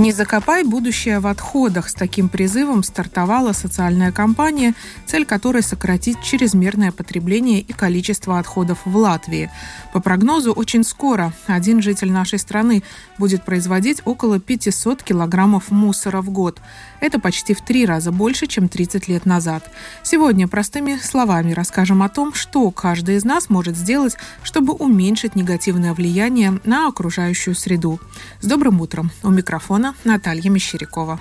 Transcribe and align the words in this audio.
«Не 0.00 0.12
закопай 0.12 0.64
будущее 0.64 1.20
в 1.20 1.26
отходах» 1.26 1.90
с 1.90 1.92
таким 1.92 2.30
призывом 2.30 2.82
стартовала 2.82 3.52
социальная 3.52 4.12
кампания, 4.12 4.72
цель 5.04 5.26
которой 5.26 5.62
сократить 5.62 6.22
чрезмерное 6.22 6.90
потребление 6.90 7.60
и 7.60 7.74
количество 7.74 8.38
отходов 8.38 8.78
в 8.86 8.96
Латвии. 8.96 9.50
По 9.92 10.00
прогнозу, 10.00 10.52
очень 10.52 10.84
скоро 10.84 11.34
один 11.46 11.82
житель 11.82 12.10
нашей 12.10 12.38
страны 12.38 12.82
будет 13.18 13.44
производить 13.44 14.00
около 14.06 14.40
500 14.40 15.02
килограммов 15.02 15.70
мусора 15.70 16.22
в 16.22 16.30
год. 16.30 16.62
Это 17.00 17.20
почти 17.20 17.52
в 17.52 17.60
три 17.60 17.84
раза 17.84 18.10
больше, 18.10 18.46
чем 18.46 18.70
30 18.70 19.06
лет 19.06 19.26
назад. 19.26 19.70
Сегодня 20.02 20.48
простыми 20.48 20.96
словами 20.96 21.52
расскажем 21.52 22.02
о 22.02 22.08
том, 22.08 22.32
что 22.32 22.70
каждый 22.70 23.16
из 23.16 23.24
нас 23.26 23.50
может 23.50 23.76
сделать, 23.76 24.16
чтобы 24.42 24.72
уменьшить 24.72 25.36
негативное 25.36 25.92
влияние 25.92 26.58
на 26.64 26.88
окружающую 26.88 27.54
среду. 27.54 28.00
С 28.40 28.46
добрым 28.46 28.80
утром! 28.80 29.10
У 29.22 29.28
микрофона 29.28 29.89
Наталья 30.04 30.50
Мещерякова. 30.50 31.20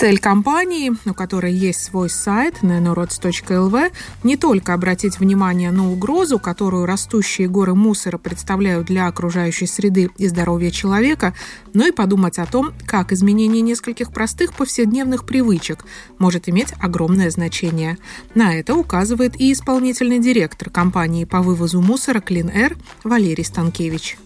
Цель 0.00 0.18
компании, 0.18 0.92
у 1.04 1.12
которой 1.12 1.52
есть 1.52 1.84
свой 1.84 2.08
сайт 2.08 2.62
nanorods.lv, 2.62 3.92
не 4.24 4.38
только 4.38 4.72
обратить 4.72 5.20
внимание 5.20 5.70
на 5.70 5.92
угрозу, 5.92 6.38
которую 6.38 6.86
растущие 6.86 7.48
горы 7.48 7.74
мусора 7.74 8.16
представляют 8.16 8.86
для 8.86 9.08
окружающей 9.08 9.66
среды 9.66 10.08
и 10.16 10.26
здоровья 10.26 10.70
человека, 10.70 11.34
но 11.74 11.86
и 11.86 11.92
подумать 11.92 12.38
о 12.38 12.46
том, 12.46 12.72
как 12.86 13.12
изменение 13.12 13.60
нескольких 13.60 14.10
простых 14.10 14.54
повседневных 14.54 15.26
привычек 15.26 15.84
может 16.18 16.48
иметь 16.48 16.72
огромное 16.80 17.28
значение. 17.28 17.98
На 18.34 18.54
это 18.54 18.76
указывает 18.76 19.38
и 19.38 19.52
исполнительный 19.52 20.18
директор 20.18 20.70
компании 20.70 21.26
по 21.26 21.42
вывозу 21.42 21.82
мусора 21.82 22.20
Clean 22.20 22.50
Air 22.50 22.78
Валерий 23.04 23.44
Станкевич 23.44 24.16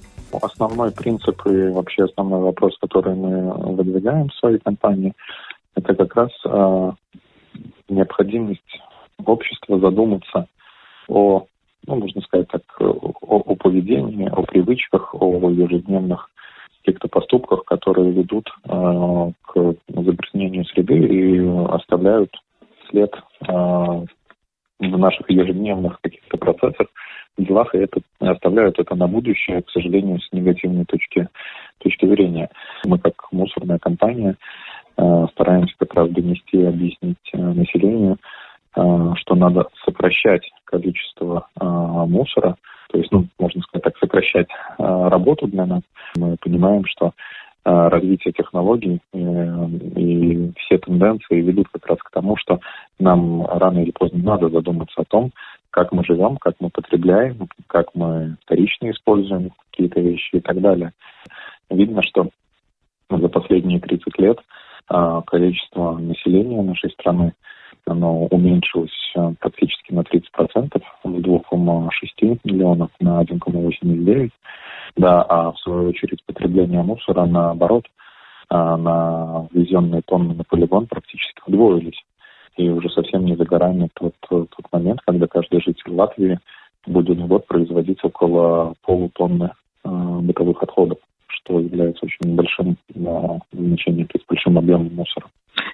основной 0.43 0.91
принцип 0.91 1.41
и 1.47 1.69
вообще 1.69 2.05
основной 2.05 2.41
вопрос, 2.41 2.77
который 2.81 3.15
мы 3.15 3.53
выдвигаем 3.77 4.29
в 4.29 4.35
своей 4.35 4.59
компании, 4.59 5.15
это 5.75 5.95
как 5.95 6.15
раз 6.15 6.31
э, 6.45 6.93
необходимость 7.89 8.81
общества 9.25 9.79
задуматься 9.79 10.47
о, 11.09 11.47
ну, 11.87 11.97
можно 11.97 12.21
сказать 12.23 12.49
так, 12.49 12.63
о, 12.81 13.15
о 13.21 13.55
поведении, 13.57 14.29
о 14.29 14.43
привычках, 14.43 15.15
о 15.15 15.51
ежедневных 15.51 16.31
каких-то 16.85 17.09
поступках, 17.09 17.65
которые 17.65 18.13
ведут 18.13 18.49
э, 18.65 19.33
к 19.43 19.75
загрязнению 19.89 20.65
среды 20.67 20.99
и 20.99 21.39
оставляют 21.69 22.31
след 22.91 23.11
э, 23.47 23.47
в 23.47 24.99
наших 24.99 25.31
ежедневных 25.31 26.01
каких-то 26.01 26.37
процессах, 26.37 26.89
делах, 27.39 27.75
и 27.75 27.79
это 27.79 28.01
оставляют 28.21 28.79
это 28.79 28.95
на 28.95 29.09
будущее, 29.09 29.63
к 29.63 29.71
сожалению, 29.71 30.21
с 30.21 30.33
негативной 30.33 30.85
точки, 30.85 31.29
точки 31.79 32.07
зрения. 32.07 32.51
Мы 32.85 32.99
как 32.99 33.15
мусорная 33.33 33.79
компания 33.79 34.37
стараемся 35.33 35.75
как 35.79 35.95
раз 35.95 36.11
донести 36.11 36.59
и 36.59 36.65
объяснить 36.65 37.19
э, 37.33 37.39
населению, 37.39 38.17
э, 38.77 39.13
что 39.17 39.35
надо 39.35 39.67
сокращать 39.85 40.49
количество 40.65 41.49
мусора, 41.61 42.57
то 42.91 42.99
есть, 42.99 43.11
ну, 43.13 43.27
можно 43.39 43.63
сказать 43.63 43.85
так, 43.85 43.99
сокращать 43.99 44.49
работу 44.79 45.47
для 45.47 45.67
нас. 45.67 45.83
Мы 46.17 46.37
понимаем, 46.41 46.85
что 46.87 47.13
развитие 47.65 48.33
технологий 48.33 49.01
и 49.13 50.53
все 50.59 50.79
тенденции 50.79 51.41
ведут 51.41 51.69
как 51.73 51.87
раз 51.87 51.99
к 51.99 52.11
тому, 52.11 52.37
что 52.37 52.61
нам 52.99 53.47
рано 53.47 53.81
или 53.81 53.93
поздно 53.93 54.23
надо 54.23 54.49
задуматься 54.49 55.01
о 55.01 55.05
том, 55.05 55.31
как 55.71 55.93
мы 55.93 56.05
живем, 56.05 56.37
как 56.37 56.55
мы 56.61 56.71
потребляем, 56.71 57.49
как 57.67 57.87
мы 57.95 58.37
вторично 58.43 58.91
используем 58.91 59.51
какие-то 59.71 60.01
вещи 60.01 60.37
и 60.37 60.41
так 60.41 60.61
далее. 60.61 60.93
Видно, 61.71 62.03
что 62.03 62.29
за 63.11 63.29
последние 63.29 63.81
30 63.81 64.19
лет 64.19 64.39
количество 64.87 65.99
населения 65.99 66.63
нашей 66.63 66.91
страны 66.91 67.35
оно 67.87 68.27
уменьшилось 68.27 69.13
а, 69.17 69.33
практически 69.39 69.93
на 69.93 70.01
30%, 70.01 70.83
с 70.83 71.07
2,6 71.07 72.41
миллионов 72.45 72.91
на 73.01 73.23
1,89. 73.23 74.31
Да, 74.97 75.23
а 75.23 75.53
в 75.53 75.59
свою 75.59 75.89
очередь 75.91 76.25
потребление 76.25 76.83
мусора, 76.83 77.27
наоборот, 77.27 77.85
а, 78.49 78.77
на 78.77 79.49
ввезенные 79.53 80.03
тонны 80.03 80.35
на 80.35 80.45
полигон 80.45 80.87
практически 80.87 81.41
удвоились. 81.47 82.03
И 82.57 82.69
уже 82.69 82.89
совсем 82.91 83.25
не 83.25 83.35
за 83.35 83.45
горами 83.45 83.89
тот, 83.95 84.15
тот 84.29 84.73
момент, 84.73 85.01
когда 85.05 85.27
каждый 85.27 85.61
житель 85.61 85.93
Латвии 85.93 86.39
будет 86.87 87.19
в 87.19 87.27
год 87.27 87.47
производить 87.47 88.03
около 88.05 88.75
полутонны 88.83 89.51
бытовых 89.83 90.63
отходов 90.63 90.99
что 91.35 91.61
является 91.61 92.07
очень 92.07 92.35
большим 92.35 92.77
на 92.95 93.41
значением, 93.53 94.07
то 94.07 94.19
есть 94.19 94.27
большим 94.29 94.59
объемом 94.59 94.95
мусора. 94.95 95.27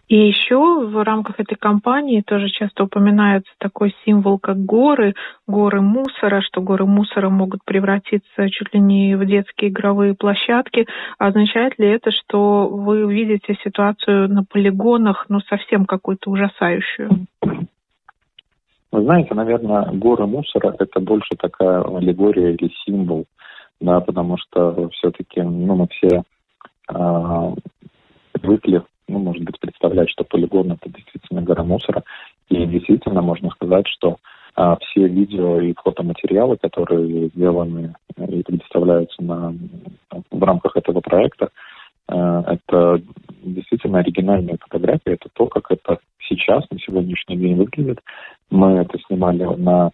И 0.09 0.16
еще 0.16 0.87
в 0.87 1.04
рамках 1.04 1.38
этой 1.38 1.54
кампании 1.54 2.21
тоже 2.21 2.48
часто 2.48 2.84
упоминается 2.84 3.53
такой 3.59 3.94
символ, 4.04 4.38
как 4.38 4.59
горы, 4.59 5.15
горы 5.47 5.81
мусора, 5.81 6.41
что 6.41 6.60
горы 6.60 6.84
мусора 6.84 7.31
могут 7.31 7.65
превратиться 7.65 8.50
чуть 8.50 8.75
ли 8.75 8.81
не 8.81 9.15
в 9.16 9.25
детские 9.25 9.71
игровые 9.71 10.15
площадки. 10.15 10.87
Означает 11.19 11.78
ли 11.78 11.88
это, 11.88 12.10
что 12.10 12.66
вы 12.66 13.12
видите 13.12 13.56
ситуацию 13.62 14.28
на 14.28 14.42
полигонах, 14.42 15.27
ну, 15.28 15.41
совсем 15.41 15.87
какую-то 15.87 16.31
ужасающую? 16.31 17.27
Вы 18.92 19.03
знаете, 19.04 19.34
наверное, 19.34 19.92
горы 19.92 20.27
мусора– 20.27 20.75
это 20.78 20.98
больше 20.98 21.37
такая 21.38 21.82
аллегория 21.82 22.50
или 22.54 22.72
символ 22.84 23.27
да, 23.80 24.00
потому 24.00 24.36
что 24.36 24.88
все-таки, 24.91 25.41
ну, 25.41 25.74
мы 25.74 25.88
все 25.88 26.22
э, 26.88 27.54
привыкли, 28.32 28.82
ну, 29.08 29.18
может 29.18 29.42
быть, 29.42 29.58
представлять, 29.58 30.10
что 30.10 30.24
полигон 30.24 30.72
это 30.72 30.88
действительно 30.91 31.42
гора 31.42 31.64
мусора, 31.64 32.02
и 32.48 32.66
действительно 32.66 33.22
можно 33.22 33.50
сказать, 33.50 33.86
что 33.88 34.18
э, 34.56 34.76
все 34.82 35.08
видео 35.08 35.60
и 35.60 35.74
фотоматериалы, 35.82 36.58
которые 36.58 37.28
сделаны 37.28 37.94
и 38.16 38.42
предоставляются 38.42 39.22
на, 39.22 39.54
в 40.30 40.42
рамках 40.42 40.76
этого 40.76 41.00
проекта, 41.00 41.48
э, 42.08 42.42
это 42.47 43.02
действительно 43.42 44.00
оригинальные 44.00 44.58
фотографии, 44.60 45.12
это 45.12 45.28
то, 45.32 45.47
как 45.47 45.70
это 45.70 45.98
сейчас, 46.28 46.64
на 46.70 46.78
сегодняшний 46.78 47.36
день 47.36 47.56
выглядит. 47.56 48.00
Мы 48.50 48.72
это 48.72 48.98
снимали 49.06 49.44
на 49.44 49.91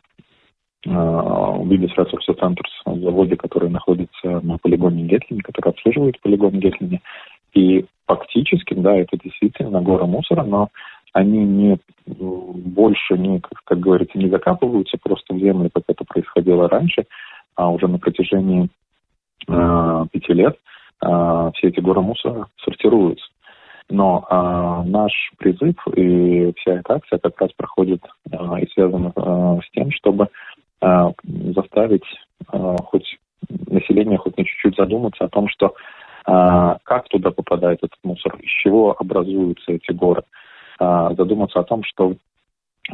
Business 0.87 1.95
Resource 1.97 2.37
Centers 2.41 2.71
в 2.85 3.01
заводе, 3.01 3.37
который 3.37 3.71
находится 3.71 4.41
на 4.43 4.59
полигоне 4.59 5.05
Гетлини, 5.05 5.41
который 5.41 5.71
обслуживает 5.71 6.21
полигон 6.21 6.53
Гетлини. 6.53 7.01
И 7.55 7.87
фактически, 8.07 8.75
да, 8.75 8.97
это 8.97 9.17
действительно 9.17 9.83
гора 9.83 10.07
мусора, 10.07 10.45
но 10.45 10.69
они 11.13 11.39
не 11.39 11.79
больше 12.07 13.17
не, 13.17 13.41
как, 13.41 13.65
как 13.65 13.81
говорится, 13.81 14.19
не 14.19 14.29
закапываются 14.29 14.99
просто 15.03 15.35
в 15.35 15.39
землю, 15.39 15.71
как 15.73 15.85
это 15.89 16.05
происходило 16.05 16.69
раньше, 16.69 17.07
а 17.55 17.71
уже 17.71 17.89
на 17.89 17.99
протяжении 17.99 18.69
э, 19.49 20.05
пяти 20.13 20.33
лет 20.35 20.57
э, 21.03 21.51
все 21.55 21.69
эти 21.69 21.81
горы 21.81 22.03
мусора 22.03 22.49
сортируются. 22.63 23.25
Но 23.89 24.27
э, 24.29 24.89
наш 24.89 25.13
призыв 25.39 25.77
и 25.97 26.53
вся 26.59 26.75
эта 26.75 26.95
акция 26.97 27.19
как 27.19 27.41
раз 27.41 27.51
проходит 27.57 28.03
э, 28.31 28.37
и 28.61 28.71
связана 28.73 29.13
э, 29.17 29.61
с 29.65 29.71
тем, 29.73 29.91
чтобы 29.93 30.29
заставить 30.83 32.05
э, 32.53 32.77
хоть 32.85 33.19
население 33.69 34.19
хоть 34.19 34.37
на 34.37 34.45
чуть-чуть 34.45 34.77
задуматься 34.77 35.25
о 35.25 35.29
том, 35.29 35.49
что 35.49 35.75
э, 36.27 36.77
как 36.83 37.09
туда 37.09 37.31
попадает 37.31 37.79
этот 37.83 37.99
мусор, 38.05 38.37
из 38.37 38.51
чего 38.63 38.97
образуются 38.99 39.73
эти 39.73 39.93
горы, 39.93 40.23
задуматься 40.79 41.61
о 41.61 41.65
том, 41.65 41.83
что 41.85 42.17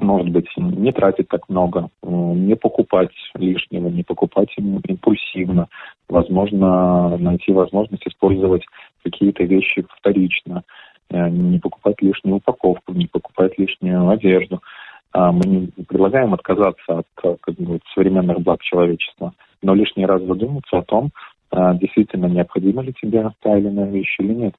может 0.01 0.31
быть, 0.31 0.49
не 0.57 0.93
тратить 0.93 1.29
так 1.29 1.49
много, 1.49 1.91
не 2.03 2.57
покупать 2.57 3.11
лишнего, 3.35 3.89
не 3.89 4.03
покупать 4.03 4.49
импульсивно, 4.57 5.69
возможно, 6.09 7.17
найти 7.19 7.53
возможность 7.53 8.07
использовать 8.07 8.65
какие-то 9.03 9.45
вещи 9.45 9.85
вторично, 9.99 10.63
не 11.11 11.59
покупать 11.59 12.01
лишнюю 12.01 12.37
упаковку, 12.37 12.93
не 12.93 13.07
покупать 13.07 13.59
лишнюю 13.59 14.09
одежду. 14.09 14.63
А, 15.13 15.31
мы 15.31 15.41
не 15.45 15.67
предлагаем 15.85 16.35
отказаться 16.35 16.99
от 16.99 17.07
как 17.41 17.55
бы, 17.57 17.81
современных 17.95 18.41
благ 18.41 18.63
человечества, 18.63 19.33
но 19.63 19.75
лишний 19.75 20.07
раз 20.07 20.23
задуматься 20.23 20.79
о 20.79 20.83
том, 20.83 21.11
а, 21.51 21.75
действительно 21.75 22.27
необходима 22.27 22.83
ли 22.83 22.95
тебе 22.95 23.31
та 23.41 23.57
или 23.59 23.69
иная 23.69 23.91
вещь 23.91 24.17
или 24.19 24.33
нет. 24.33 24.55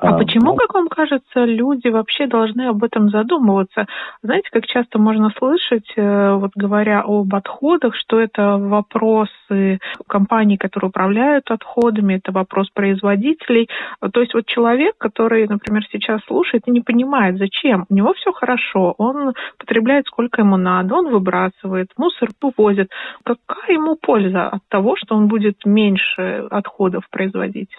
А, 0.00 0.10
а 0.10 0.18
почему, 0.18 0.52
ну, 0.52 0.56
как 0.56 0.74
вам 0.74 0.88
кажется, 0.88 1.44
люди 1.44 1.88
вообще 1.88 2.26
должны 2.26 2.68
об 2.68 2.84
этом 2.84 3.10
задумываться? 3.10 3.86
Знаете, 4.22 4.48
как 4.52 4.66
часто 4.66 4.98
можно 4.98 5.30
слышать, 5.36 5.90
э, 5.96 6.34
вот 6.34 6.52
говоря 6.54 7.02
об 7.04 7.34
отходах, 7.34 7.94
что 7.96 8.20
это 8.20 8.56
вопросы 8.58 9.80
компаний, 10.06 10.56
которые 10.56 10.88
управляют 10.88 11.50
отходами, 11.50 12.14
это 12.14 12.32
вопрос 12.32 12.70
производителей. 12.70 13.68
То 14.12 14.20
есть 14.20 14.34
вот 14.34 14.46
человек, 14.46 14.96
который, 14.98 15.46
например, 15.48 15.82
сейчас 15.90 16.20
слушает 16.26 16.64
и 16.66 16.70
не 16.70 16.80
понимает, 16.80 17.38
зачем, 17.38 17.86
у 17.88 17.94
него 17.94 18.14
все 18.14 18.32
хорошо, 18.32 18.94
он 18.98 19.34
потребляет 19.58 20.06
сколько 20.06 20.42
ему 20.42 20.56
надо, 20.56 20.94
он 20.94 21.10
выбрасывает, 21.10 21.88
мусор 21.96 22.28
увозит. 22.40 22.90
Какая 23.24 23.74
ему 23.74 23.96
польза 23.96 24.48
от 24.48 24.60
того, 24.68 24.96
что 24.96 25.16
он 25.16 25.28
будет 25.28 25.64
меньше 25.64 26.46
отходов 26.50 27.04
производить? 27.10 27.70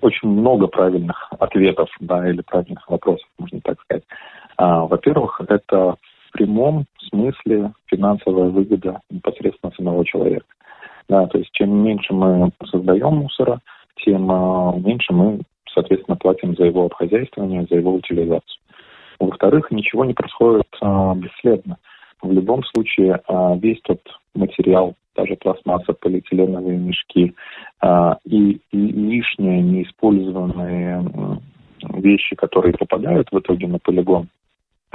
Очень 0.00 0.28
много 0.28 0.66
правильных 0.66 1.30
ответов, 1.38 1.88
да, 2.00 2.28
или 2.28 2.42
правильных 2.42 2.88
вопросов, 2.88 3.28
можно 3.38 3.60
так 3.60 3.80
сказать. 3.82 4.04
А, 4.56 4.86
во-первых, 4.86 5.40
это 5.48 5.96
в 6.28 6.32
прямом 6.32 6.86
смысле 7.08 7.72
финансовая 7.86 8.50
выгода 8.50 9.00
непосредственно 9.10 9.72
самого 9.76 10.04
человека. 10.04 10.46
Да, 11.08 11.26
то 11.26 11.38
есть 11.38 11.50
чем 11.52 11.84
меньше 11.84 12.14
мы 12.14 12.50
создаем 12.70 13.16
мусора, 13.18 13.60
тем 14.04 14.30
а, 14.30 14.74
меньше 14.76 15.12
мы, 15.12 15.40
соответственно, 15.72 16.16
платим 16.16 16.56
за 16.56 16.64
его 16.64 16.86
обхозяйствование, 16.86 17.66
за 17.68 17.76
его 17.76 17.94
утилизацию. 17.94 18.60
Во-вторых, 19.20 19.70
ничего 19.70 20.04
не 20.04 20.14
происходит 20.14 20.66
а, 20.80 21.14
бесследно. 21.14 21.76
В 22.22 22.32
любом 22.32 22.64
случае, 22.64 23.20
а, 23.28 23.54
весь 23.56 23.80
тот 23.82 24.00
материал, 24.34 24.94
даже 25.16 25.36
пластмасса, 25.36 25.92
полиэтиленовые 25.92 26.78
мешки 26.78 27.34
а, 27.80 28.18
и, 28.24 28.60
лишние 28.72 29.62
неиспользованные 29.62 31.40
вещи, 31.94 32.34
которые 32.36 32.74
попадают 32.74 33.28
в 33.30 33.38
итоге 33.38 33.68
на 33.68 33.78
полигон, 33.78 34.28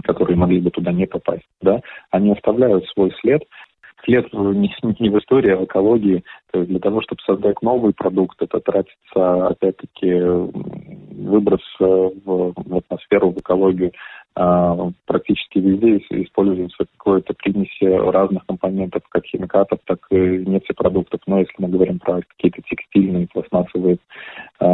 которые 0.04 0.38
могли 0.38 0.60
бы 0.60 0.72
туда 0.72 0.92
не 0.92 1.06
попасть, 1.06 1.48
да, 1.62 1.82
они 2.12 2.32
оставляют 2.32 2.86
свой 2.88 3.14
след, 3.22 3.44
след 4.04 4.32
не, 4.34 4.74
не 5.00 5.10
в 5.10 5.20
истории, 5.20 5.52
а 5.52 5.58
в 5.58 5.66
экологии. 5.66 6.24
То 6.52 6.60
есть 6.60 6.70
для 6.70 6.80
того, 6.80 7.02
чтобы 7.02 7.22
создать 7.26 7.62
новый 7.62 7.94
продукт, 7.94 8.42
это 8.42 8.60
тратится, 8.60 9.48
опять-таки, 9.48 10.14
выброс 10.14 11.62
в, 11.80 12.14
в 12.26 12.78
атмосферу, 12.78 13.32
в 13.32 13.38
экологию 13.38 13.92
практически 14.34 15.60
везде 15.60 15.98
используется 15.98 16.86
какое-то 16.98 17.34
примеси 17.34 17.84
разных 17.84 18.46
компонентов, 18.46 19.02
как 19.10 19.26
химикатов, 19.26 19.80
так 19.86 20.00
и 20.12 20.16
нефтепродуктов. 20.16 21.20
Но 21.28 21.40
если 21.40 21.54
мы 21.58 21.68
говорим 21.68 22.00
про 22.00 22.22
какие-то 22.22 22.62
текстильные, 22.62 23.28
пластмассовые 23.28 23.98
э, 24.60 24.66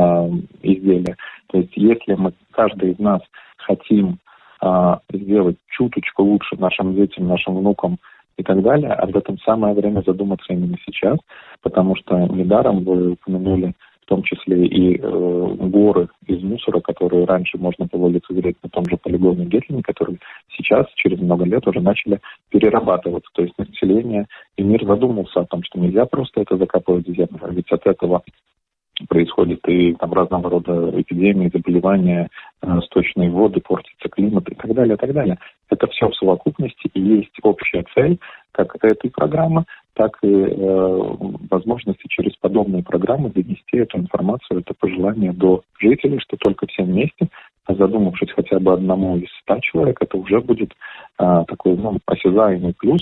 изделия, 0.62 1.16
то 1.48 1.58
есть 1.58 1.72
если 1.76 2.14
мы, 2.14 2.34
каждый 2.52 2.92
из 2.92 3.00
нас 3.00 3.22
хотим 3.58 4.20
э, 4.62 4.96
сделать 5.14 5.58
чуточку 5.70 6.24
лучше 6.24 6.56
нашим 6.58 6.94
детям, 6.94 7.28
нашим 7.28 7.56
внукам 7.56 7.98
и 8.38 8.44
так 8.44 8.62
далее, 8.62 8.92
об 8.92 9.16
этом 9.16 9.40
самое 9.40 9.74
время 9.74 10.04
задуматься 10.06 10.54
именно 10.54 10.78
сейчас, 10.86 11.18
потому 11.62 11.96
что 11.96 12.18
недаром 12.18 12.84
вы 12.84 13.14
упомянули 13.14 13.74
в 14.06 14.10
том 14.10 14.22
числе 14.22 14.68
и 14.68 14.98
э, 14.98 15.02
горы 15.02 16.10
из 16.28 16.42
мусора, 16.44 16.80
которые 16.80 17.26
раньше 17.26 17.58
можно 17.58 17.88
было 17.92 18.08
лицезреть 18.08 18.58
на 18.62 18.70
том 18.70 18.86
же 18.88 18.98
полигоне 18.98 19.46
Гетлин, 19.46 19.82
которые 19.82 20.20
сейчас, 20.56 20.86
через 20.96 21.20
много 21.20 21.44
лет, 21.46 21.66
уже 21.68 21.82
начали 21.82 22.20
перерабатываться. 22.50 23.30
То 23.34 23.42
есть 23.42 23.58
население 23.58 24.28
и 24.58 24.64
мир 24.64 24.86
задумался 24.86 25.42
о 25.42 25.46
том, 25.46 25.64
что 25.64 25.80
нельзя 25.80 26.06
просто 26.06 26.42
это 26.42 26.56
закапывать 26.56 27.08
в 27.08 27.16
землю, 27.16 27.40
а 27.42 27.50
ведь 27.50 27.72
от 27.72 27.86
этого 27.88 28.22
происходит 29.10 29.60
и 29.68 29.94
там 29.94 30.14
разного 30.14 30.52
рода 30.52 31.02
эпидемии, 31.02 31.52
заболевания, 31.52 32.30
э, 32.62 32.80
сточные 32.86 33.32
воды, 33.32 33.60
портится 33.60 34.08
климат 34.10 34.48
и 34.50 34.56
так 34.56 34.72
далее, 34.74 34.94
и 34.94 34.98
так 34.98 35.14
далее. 35.14 35.38
Это 35.70 35.88
все 35.88 36.10
в 36.10 36.16
совокупности, 36.16 36.90
и 36.94 37.02
есть 37.02 37.36
общая 37.42 37.84
цель 37.96 38.20
как 38.52 38.76
этой 38.82 39.10
программы, 39.10 39.66
так 39.96 40.18
и 40.22 40.28
э, 40.28 41.02
возможности 41.50 42.04
через 42.08 42.36
подобные 42.36 42.84
программы 42.84 43.30
донести 43.30 43.78
эту 43.78 43.98
информацию, 43.98 44.60
это 44.60 44.74
пожелание 44.78 45.32
до 45.32 45.62
жителей, 45.80 46.20
что 46.20 46.38
только 46.38 46.68
все 46.68 46.84
вместе, 46.84 47.30
задумавшись 47.68 48.32
хотя 48.32 48.60
бы 48.60 48.74
одному 48.74 49.18
из 49.18 49.30
ста 49.42 49.60
человек, 49.62 49.98
это 50.02 50.18
уже 50.18 50.42
будет 50.42 50.74
э, 51.18 51.44
такой 51.48 51.78
ну, 51.78 51.98
осязаемый 52.06 52.74
плюс. 52.78 53.02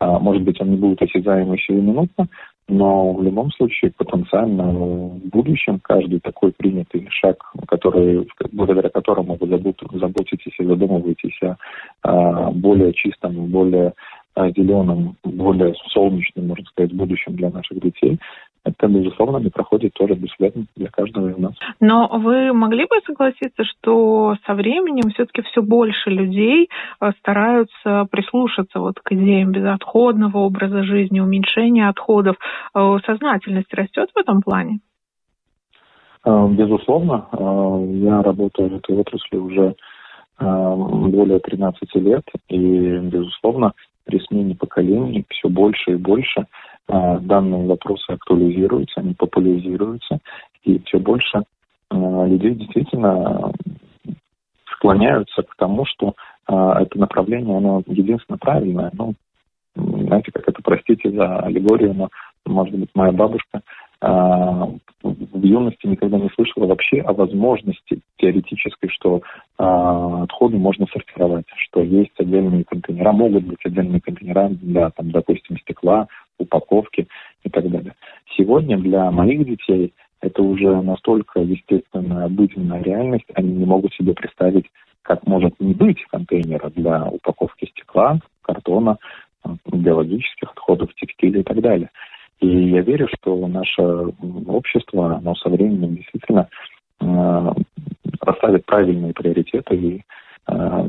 Э, 0.00 0.18
может 0.18 0.42
быть, 0.42 0.60
он 0.60 0.70
не 0.70 0.76
будет 0.76 1.02
осязаемый 1.02 1.58
сиюминутно, 1.58 2.28
но 2.68 3.12
в 3.12 3.22
любом 3.22 3.50
случае 3.52 3.92
потенциально 3.96 4.64
в 4.64 5.18
будущем 5.28 5.78
каждый 5.82 6.20
такой 6.20 6.52
принятый 6.52 7.06
шаг, 7.10 7.36
который, 7.66 8.26
благодаря 8.52 8.88
которому 8.88 9.36
вы 9.38 9.48
заботитесь 9.48 10.54
и 10.58 10.64
задумываетесь 10.64 11.38
о 12.02 12.50
более 12.52 12.92
чистом, 12.94 13.46
более 13.46 13.92
зеленым, 14.48 15.16
более 15.24 15.74
солнечным, 15.88 16.48
можно 16.48 16.64
сказать, 16.66 16.92
будущем 16.94 17.36
для 17.36 17.50
наших 17.50 17.80
детей, 17.80 18.18
это, 18.62 18.88
безусловно, 18.88 19.38
не 19.38 19.48
проходит 19.48 19.94
тоже 19.94 20.14
бесследно 20.14 20.66
для 20.76 20.88
каждого 20.88 21.30
из 21.30 21.38
нас. 21.38 21.54
Но 21.80 22.08
вы 22.12 22.52
могли 22.52 22.84
бы 22.84 22.96
согласиться, 23.06 23.64
что 23.64 24.36
со 24.46 24.54
временем 24.54 25.10
все-таки 25.10 25.42
все 25.42 25.62
больше 25.62 26.10
людей 26.10 26.68
э, 27.00 27.10
стараются 27.20 28.06
прислушаться 28.10 28.80
вот 28.80 29.00
к 29.02 29.12
идеям 29.12 29.52
безотходного 29.52 30.38
образа 30.38 30.82
жизни, 30.82 31.20
уменьшения 31.20 31.88
отходов. 31.88 32.36
Э, 32.74 32.98
сознательность 33.06 33.72
растет 33.72 34.10
в 34.14 34.18
этом 34.18 34.42
плане? 34.42 34.80
Э, 36.26 36.48
безусловно. 36.50 37.28
Я 37.32 38.22
работаю 38.22 38.68
в 38.68 38.74
этой 38.74 38.96
отрасли 38.96 39.36
уже 39.36 39.74
более 40.38 41.38
13 41.38 41.94
лет, 41.96 42.22
и, 42.48 42.96
безусловно, 42.98 43.74
при 44.04 44.18
смене 44.20 44.54
поколений 44.54 45.24
все 45.30 45.48
больше 45.48 45.92
и 45.92 45.96
больше 45.96 46.46
э, 46.88 47.18
данные 47.20 47.66
вопросы 47.66 48.10
актуализируются, 48.10 49.00
они 49.00 49.14
популяризируются, 49.14 50.18
и 50.64 50.78
все 50.86 50.98
больше 50.98 51.42
э, 51.90 52.26
людей 52.26 52.54
действительно 52.54 53.52
склоняются 54.72 55.42
к 55.42 55.54
тому, 55.56 55.84
что 55.86 56.14
э, 56.48 56.54
это 56.80 56.98
направление, 56.98 57.56
оно 57.56 57.82
единственно 57.86 58.38
правильное. 58.38 58.90
Ну, 58.94 59.14
знаете, 59.76 60.32
как 60.32 60.48
это, 60.48 60.60
простите 60.62 61.10
за 61.10 61.38
аллегорию, 61.40 61.94
но, 61.94 62.08
может 62.46 62.74
быть, 62.74 62.90
моя 62.94 63.12
бабушка 63.12 63.58
а, 63.58 63.60
в 64.02 65.44
юности 65.44 65.86
никогда 65.86 66.18
не 66.18 66.30
слышала 66.30 66.66
вообще 66.66 67.00
о 67.00 67.12
возможности 67.12 68.00
теоретической, 68.18 68.88
что 68.90 69.22
а, 69.58 70.22
отходы 70.22 70.56
можно 70.56 70.86
сортировать, 70.86 71.46
что 71.56 71.82
есть 71.82 72.12
отдельные 72.18 72.64
контейнера, 72.64 73.12
могут 73.12 73.44
быть 73.44 73.64
отдельные 73.64 74.00
контейнера 74.00 74.48
для, 74.48 74.90
там, 74.90 75.10
допустим, 75.10 75.58
стекла, 75.58 76.08
упаковки 76.38 77.08
и 77.44 77.50
так 77.50 77.68
далее. 77.70 77.94
Сегодня 78.36 78.78
для 78.78 79.10
моих 79.10 79.44
детей 79.46 79.92
это 80.22 80.42
уже 80.42 80.80
настолько 80.82 81.40
естественная, 81.40 82.26
обыденная 82.26 82.82
реальность, 82.82 83.26
они 83.34 83.52
не 83.52 83.64
могут 83.64 83.94
себе 83.94 84.14
представить, 84.14 84.66
как 85.02 85.26
может 85.26 85.58
не 85.60 85.74
быть 85.74 86.02
контейнера 86.10 86.70
для 86.70 87.06
упаковки 87.06 87.66
стекла, 87.66 88.18
картона, 88.42 88.98
биологических 89.66 90.50
отходов, 90.50 90.94
текстиля 90.94 91.40
и 91.40 91.42
так 91.42 91.60
далее. 91.60 91.90
И 92.40 92.70
я 92.70 92.80
верю, 92.80 93.08
что 93.14 93.46
наше 93.46 93.82
общество, 94.46 95.16
оно 95.16 95.34
со 95.34 95.48
временем 95.48 95.96
действительно 95.96 96.48
э, 97.00 97.52
расставит 98.20 98.64
правильные 98.64 99.12
приоритеты 99.12 99.76
и 99.76 100.02
э, 100.48 100.86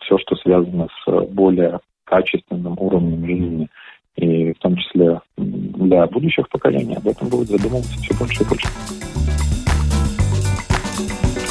все, 0.00 0.18
что 0.18 0.36
связано 0.36 0.88
с 1.04 1.26
более 1.26 1.80
качественным 2.04 2.76
уровнем 2.78 3.26
жизни, 3.26 3.68
и 4.16 4.52
в 4.52 4.58
том 4.58 4.76
числе 4.76 5.20
для 5.36 6.06
будущих 6.06 6.48
поколений, 6.48 6.94
об 6.94 7.06
этом 7.06 7.28
будет 7.28 7.48
задумываться 7.48 7.98
все 7.98 8.14
больше 8.16 8.42
и 8.42 8.48
больше. 8.48 9.03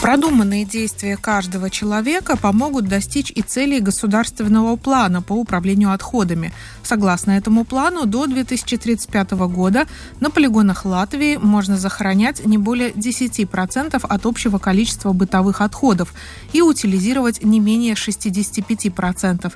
Продуманные 0.03 0.65
действия 0.65 1.15
каждого 1.15 1.69
человека 1.69 2.35
помогут 2.35 2.89
достичь 2.89 3.31
и 3.33 3.41
целей 3.41 3.79
государственного 3.79 4.75
плана 4.75 5.21
по 5.21 5.31
управлению 5.31 5.93
отходами. 5.93 6.51
Согласно 6.83 7.31
этому 7.31 7.63
плану, 7.63 8.05
до 8.05 8.27
2035 8.27 9.31
года 9.47 9.87
на 10.19 10.29
полигонах 10.29 10.83
Латвии 10.83 11.37
можно 11.37 11.77
захоронять 11.77 12.45
не 12.45 12.57
более 12.57 12.91
10% 12.91 14.05
от 14.05 14.25
общего 14.25 14.57
количества 14.57 15.13
бытовых 15.13 15.61
отходов 15.61 16.13
и 16.51 16.61
утилизировать 16.61 17.41
не 17.41 17.61
менее 17.61 17.93
65%. 17.93 19.53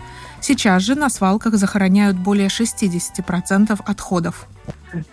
Сейчас 0.47 0.81
же 0.83 0.95
на 0.95 1.09
свалках 1.09 1.55
захороняют 1.55 2.15
более 2.15 2.47
60% 2.47 3.81
отходов. 3.85 4.47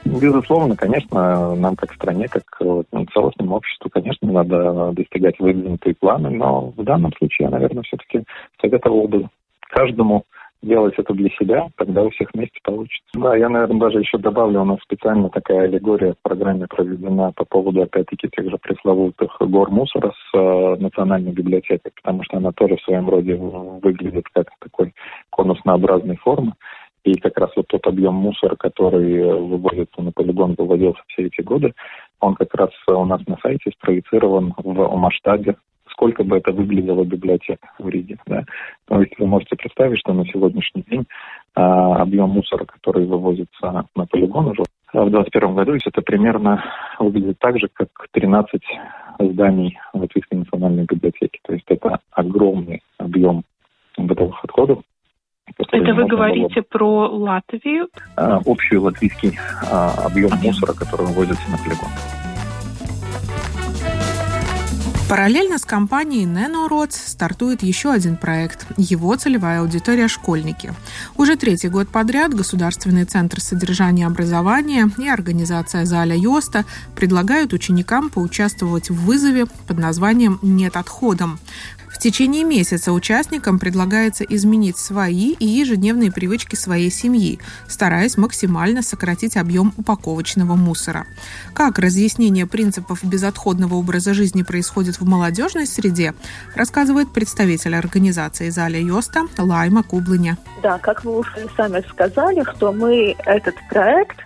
Безусловно, 0.05 0.76
конечно, 0.76 1.57
нам 1.57 1.75
как 1.75 1.93
стране, 1.93 2.29
как 2.29 2.45
ну, 2.61 3.05
целостному 3.12 3.57
обществу, 3.57 3.91
конечно, 3.91 4.31
надо 4.31 4.93
достигать 4.93 5.41
выдвинутые 5.41 5.97
планы, 5.97 6.31
но 6.31 6.73
в 6.76 6.85
данном 6.85 7.12
случае 7.19 7.47
я, 7.47 7.50
наверное, 7.50 7.83
все-таки 7.83 8.23
советовал 8.61 9.09
бы 9.09 9.29
каждому 9.71 10.23
делать 10.64 10.94
это 10.97 11.12
для 11.14 11.30
себя, 11.30 11.68
тогда 11.76 12.02
у 12.02 12.11
всех 12.11 12.30
вместе 12.35 12.59
получится. 12.62 13.04
Да, 13.14 13.37
я, 13.37 13.49
наверное, 13.49 13.80
даже 13.80 14.00
еще 14.00 14.18
добавлю, 14.18 14.62
у 14.62 14.64
нас 14.64 14.78
специально 14.83 15.28
такая 15.30 15.62
аллегория 15.62 16.12
в 16.12 16.23
программе 16.23 16.66
проведена 16.66 17.33
по 17.33 17.44
поводу, 17.44 17.83
опять-таки, 17.83 18.28
тех 18.28 18.50
же 18.50 18.59
пресловутых 18.59 19.37
гор 19.40 19.71
мусора 19.71 20.12
с 20.12 20.37
э, 20.37 20.76
национальной 20.80 21.33
библиотекой, 21.33 21.92
потому 22.02 22.23
что 22.25 22.38
она 22.38 22.52
тоже 22.52 22.76
в 22.76 22.83
своем 22.83 23.09
роде 23.09 23.35
выглядит 23.37 24.25
как 24.33 24.49
такой 24.61 24.94
конуснообразной 25.30 26.16
формы. 26.16 26.54
И 27.04 27.14
как 27.16 27.37
раз 27.38 27.50
вот 27.54 27.66
тот 27.68 27.87
объем 27.87 28.14
мусора, 28.14 28.56
который 28.56 29.23
вывозится 29.23 30.00
на 30.00 30.11
полигон, 30.11 30.54
выводился 30.56 31.02
все 31.09 31.26
эти 31.26 31.42
годы, 31.42 31.75
он 32.21 32.35
как 32.35 32.54
раз 32.54 32.71
у 32.88 33.04
нас 33.04 33.21
на 33.26 33.37
сайте 33.42 33.71
спроецирован 33.73 34.54
в 34.56 34.97
масштабе 34.97 35.56
сколько 36.05 36.23
бы 36.23 36.37
это 36.37 36.53
выглядело 36.53 37.03
библиотека 37.05 37.67
в 37.79 37.89
Риге. 37.89 38.19
Да? 38.27 38.45
То 38.87 39.01
есть 39.01 39.19
вы 39.19 39.27
можете 39.27 39.57
представить, 39.57 39.99
что 40.01 40.13
на 40.13 40.27
сегодняшний 40.27 40.83
день 40.83 41.07
а, 41.55 42.03
объем 42.03 42.29
мусора, 42.29 42.67
который 42.67 43.07
вывозится 43.07 43.87
на 43.95 44.07
полигон 44.07 44.49
уже 44.49 44.65
в 44.93 45.11
2021 45.11 45.55
году, 45.55 45.73
есть 45.73 45.87
это 45.87 46.03
примерно 46.03 46.63
выглядит 46.99 47.39
так 47.39 47.59
же, 47.59 47.69
как 47.73 47.89
13 48.13 48.61
зданий 49.19 49.79
Латвийской 49.95 50.35
национальной 50.35 50.85
библиотеки. 50.85 51.41
То 51.43 51.55
есть 51.55 51.65
это 51.69 51.99
огромный 52.13 52.83
объем 52.99 53.43
бытовых 53.97 54.45
отходов, 54.45 54.81
это 55.59 55.95
вы 55.95 56.07
говорите 56.07 56.63
было... 56.63 56.65
про 56.71 57.09
Латвию? 57.09 57.89
А, 58.17 58.41
общий 58.47 58.79
латвийский 58.79 59.39
а, 59.71 60.07
объем 60.07 60.31
мусора, 60.43 60.73
который 60.73 61.07
вывозится 61.07 61.51
на 61.51 61.59
полигон. 61.59 62.34
Параллельно 65.07 65.59
с 65.59 65.67
компанией 65.67 66.25
NanoRods 66.25 66.97
стартует 67.09 67.63
еще 67.63 67.93
один 67.93 68.17
проект. 68.17 68.67
Его 68.79 69.15
целевая 69.17 69.61
аудитория– 69.61 70.09
школьники. 70.09 70.73
Уже 71.19 71.37
третий 71.37 71.69
год 71.69 71.91
подряд 71.91 72.33
Государственный 72.33 73.05
центр 73.05 73.39
содержания 73.39 74.07
образования 74.07 74.91
и 74.97 75.07
организация 75.07 75.85
Заля 75.85 76.17
Йоста 76.17 76.65
предлагают 76.97 77.53
ученикам 77.53 78.09
поучаствовать 78.09 78.89
в 78.89 78.95
вызове 79.05 79.45
под 79.67 79.79
названием 79.79 80.39
«Нет 80.41 80.75
отходом». 80.75 81.39
В 81.95 81.99
течение 81.99 82.43
месяца 82.43 82.93
участникам 82.93 83.61
предлагается 83.61 84.25
изменить 84.25 84.77
свои 84.77 85.33
и 85.39 85.47
ежедневные 85.47 86.11
привычки 86.11 86.57
своей 86.57 86.91
семьи, 86.91 87.39
стараясь 87.69 88.19
максимально 88.19 88.83
сократить 88.83 89.37
объем 89.37 89.73
упаковочного 89.79 90.57
мусора. 90.57 91.07
Как 91.55 91.79
разъяснение 91.79 92.47
принципов 92.47 93.05
безотходного 93.05 93.77
образа 93.77 94.13
жизни 94.13 94.43
происходит 94.43 95.01
в 95.01 95.07
молодежной 95.07 95.67
среде, 95.67 96.15
рассказывает 96.57 97.13
представитель 97.13 97.77
организации 97.77 98.51
Заля 98.51 98.81
Йоста 98.81 99.23
Лайма 99.39 99.85
Кублыня. 99.85 100.37
Да, 100.63 100.79
как 100.79 101.05
вы 101.05 101.21
уже 101.21 101.47
сами 101.57 101.81
сказали, 101.89 102.43
что 102.57 102.73
мы 102.73 103.15
этот 103.25 103.55
проект 103.71 104.19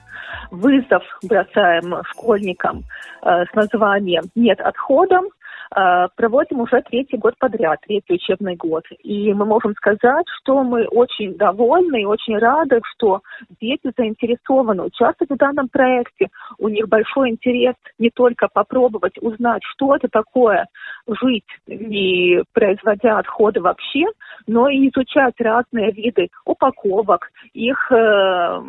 вызов 0.51 1.03
бросаем 1.23 2.03
школьникам 2.11 2.85
э, 3.23 3.45
с 3.45 3.55
названием 3.55 4.25
«Нет 4.35 4.59
отходом», 4.61 5.27
проводим 5.71 6.61
уже 6.61 6.83
третий 6.83 7.17
год 7.17 7.35
подряд, 7.39 7.81
третий 7.87 8.15
учебный 8.15 8.57
год. 8.57 8.85
И 9.03 9.33
мы 9.35 9.45
можем 9.45 9.75
сказать, 9.75 10.27
что 10.41 10.63
мы 10.63 10.87
очень 10.87 11.37
довольны 11.37 12.03
и 12.03 12.07
очень 12.07 12.39
рады, 12.39 12.81
что 12.95 13.21
дети 13.61 13.93
заинтересованы 13.97 14.85
участвовать 14.85 15.31
в 15.31 15.37
данном 15.37 15.69
проекте. 15.69 16.29
У 16.59 16.69
них 16.69 16.89
большой 16.89 17.31
интерес 17.31 17.75
не 17.99 18.11
только 18.11 18.49
попробовать 18.53 19.19
узнать, 19.21 19.63
что 19.65 19.95
это 19.95 20.09
такое 20.09 20.67
жить, 21.07 21.45
не 21.67 22.43
производя 22.53 23.19
отходы 23.19 23.61
вообще, 23.61 24.05
но 24.47 24.69
и 24.69 24.89
изучать 24.89 25.35
разные 25.39 25.93
виды 25.93 26.29
упаковок, 26.45 27.31
их 27.53 27.91
э, 27.93 28.63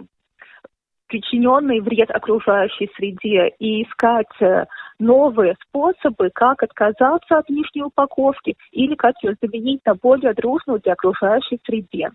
причиненный 1.07 1.81
вред 1.81 2.11
окружающей 2.11 2.89
среде 2.95 3.51
и 3.59 3.83
искать 3.83 4.41
э, 4.41 4.65
новые 4.99 5.55
способы, 5.67 6.29
как 6.33 6.63
отказаться 6.63 7.37
от 7.37 7.49
лишней 7.49 7.83
упаковки 7.83 8.55
или 8.71 8.95
как 8.95 9.15
ее 9.23 9.35
заменить 9.41 9.81
на 9.85 9.95
более 9.95 10.33
дружную 10.33 10.79
для 10.79 10.93
окружающей 10.93 11.59
среде. 11.65 12.09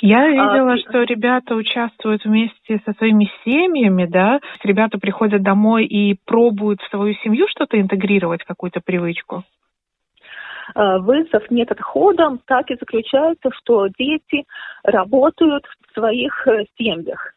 Я 0.00 0.22
а, 0.22 0.28
видела, 0.28 0.72
а, 0.72 0.78
что 0.78 1.02
ребята 1.02 1.54
участвуют 1.54 2.24
вместе 2.24 2.80
со 2.84 2.92
своими 2.94 3.30
семьями, 3.44 4.06
да? 4.06 4.40
Ребята 4.62 4.98
приходят 4.98 5.42
домой 5.42 5.84
и 5.84 6.16
пробуют 6.24 6.80
в 6.80 6.90
свою 6.90 7.14
семью 7.16 7.46
что-то 7.48 7.80
интегрировать, 7.80 8.44
какую-то 8.44 8.80
привычку. 8.80 9.44
А, 10.74 10.98
вызов 10.98 11.50
нет 11.50 11.70
отходом 11.70 12.40
так 12.46 12.70
и 12.70 12.76
заключается, 12.76 13.50
что 13.58 13.88
дети 13.98 14.44
работают 14.82 15.64
в 15.66 15.94
своих 15.94 16.46
э, 16.46 16.64
семьях. 16.78 17.34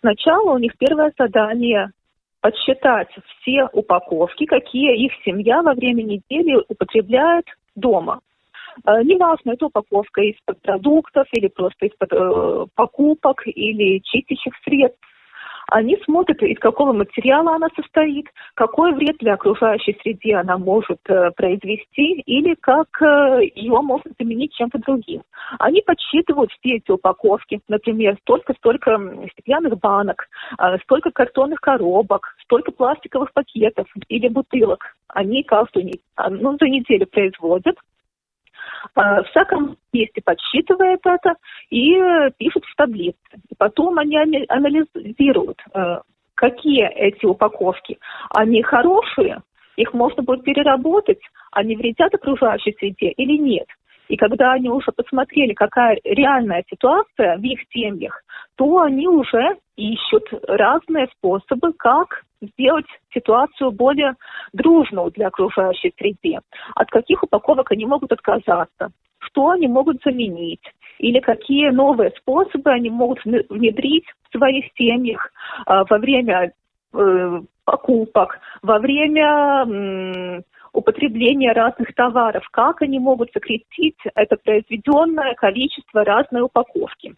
Сначала 0.00 0.52
у 0.52 0.58
них 0.58 0.72
первое 0.78 1.12
задание 1.18 1.90
подсчитать 2.46 3.08
все 3.40 3.68
упаковки, 3.72 4.46
какие 4.46 5.04
их 5.04 5.12
семья 5.24 5.62
во 5.62 5.74
время 5.74 6.02
недели 6.02 6.62
употребляет 6.68 7.44
дома. 7.74 8.20
Э, 8.86 9.02
неважно, 9.02 9.54
это 9.54 9.66
упаковка 9.66 10.20
из-под 10.20 10.62
продуктов 10.62 11.26
или 11.32 11.48
просто 11.48 11.86
из-под 11.86 12.12
э, 12.12 12.66
покупок 12.76 13.42
или 13.48 13.98
чистящих 13.98 14.52
средств. 14.62 15.00
Они 15.68 15.96
смотрят, 16.04 16.42
из 16.42 16.58
какого 16.58 16.92
материала 16.92 17.56
она 17.56 17.68
состоит, 17.74 18.26
какой 18.54 18.94
вред 18.94 19.16
для 19.18 19.34
окружающей 19.34 19.98
среде 20.00 20.36
она 20.36 20.58
может 20.58 21.00
э, 21.08 21.30
произвести 21.32 22.20
или 22.26 22.54
как 22.54 22.86
э, 23.02 23.40
ее 23.54 23.80
можно 23.80 24.10
заменить 24.18 24.54
чем-то 24.54 24.78
другим. 24.78 25.22
Они 25.58 25.82
подсчитывают 25.82 26.52
все 26.52 26.76
эти 26.76 26.90
упаковки, 26.90 27.60
например, 27.68 28.16
столько-столько 28.22 28.98
стеклянных 29.32 29.78
банок, 29.80 30.28
э, 30.58 30.78
столько 30.84 31.10
картонных 31.10 31.60
коробок, 31.60 32.36
столько 32.42 32.70
пластиковых 32.70 33.32
пакетов 33.32 33.88
или 34.08 34.28
бутылок. 34.28 34.96
Они 35.08 35.42
каждую 35.42 35.90
ну, 36.30 36.56
за 36.60 36.68
неделю 36.68 37.06
производят, 37.06 37.76
в 38.94 39.24
всяком 39.30 39.76
месте 39.92 40.20
подсчитывает 40.24 41.00
это 41.04 41.34
и 41.70 41.96
э, 41.96 42.30
пишет 42.36 42.64
в 42.64 42.76
таблице. 42.76 43.16
Потом 43.58 43.98
они 43.98 44.16
анализируют, 44.48 45.60
э, 45.74 46.00
какие 46.34 46.86
эти 46.88 47.26
упаковки. 47.26 47.98
Они 48.34 48.62
хорошие, 48.62 49.42
их 49.76 49.92
можно 49.92 50.22
будет 50.22 50.44
переработать, 50.44 51.20
они 51.52 51.76
вредят 51.76 52.14
окружающей 52.14 52.74
среде 52.78 53.10
или 53.10 53.36
нет. 53.36 53.66
И 54.08 54.16
когда 54.16 54.52
они 54.52 54.68
уже 54.68 54.92
посмотрели, 54.92 55.52
какая 55.52 55.98
реальная 56.04 56.64
ситуация 56.70 57.36
в 57.36 57.42
их 57.42 57.60
семьях, 57.72 58.22
то 58.56 58.80
они 58.80 59.08
уже 59.08 59.56
ищут 59.76 60.24
разные 60.48 61.08
способы, 61.18 61.72
как 61.74 62.22
сделать 62.40 62.86
ситуацию 63.12 63.70
более 63.70 64.14
дружную 64.52 65.10
для 65.10 65.28
окружающей 65.28 65.92
среды. 65.98 66.38
От 66.74 66.88
каких 66.90 67.22
упаковок 67.22 67.72
они 67.72 67.86
могут 67.86 68.12
отказаться, 68.12 68.90
что 69.18 69.50
они 69.50 69.68
могут 69.68 70.02
заменить, 70.04 70.62
или 70.98 71.20
какие 71.20 71.70
новые 71.70 72.10
способы 72.16 72.70
они 72.70 72.90
могут 72.90 73.24
внедрить 73.24 74.06
в 74.28 74.38
своих 74.38 74.66
семьях 74.76 75.30
э, 75.66 75.84
во 75.88 75.98
время 75.98 76.52
э, 76.94 77.40
покупок, 77.64 78.38
во 78.62 78.78
время 78.78 80.44
употребления 80.76 81.52
разных 81.52 81.94
товаров, 81.94 82.46
как 82.50 82.82
они 82.82 82.98
могут 82.98 83.32
сократить 83.32 83.96
это 84.14 84.36
произведенное 84.36 85.34
количество 85.34 86.04
разной 86.04 86.42
упаковки. 86.42 87.14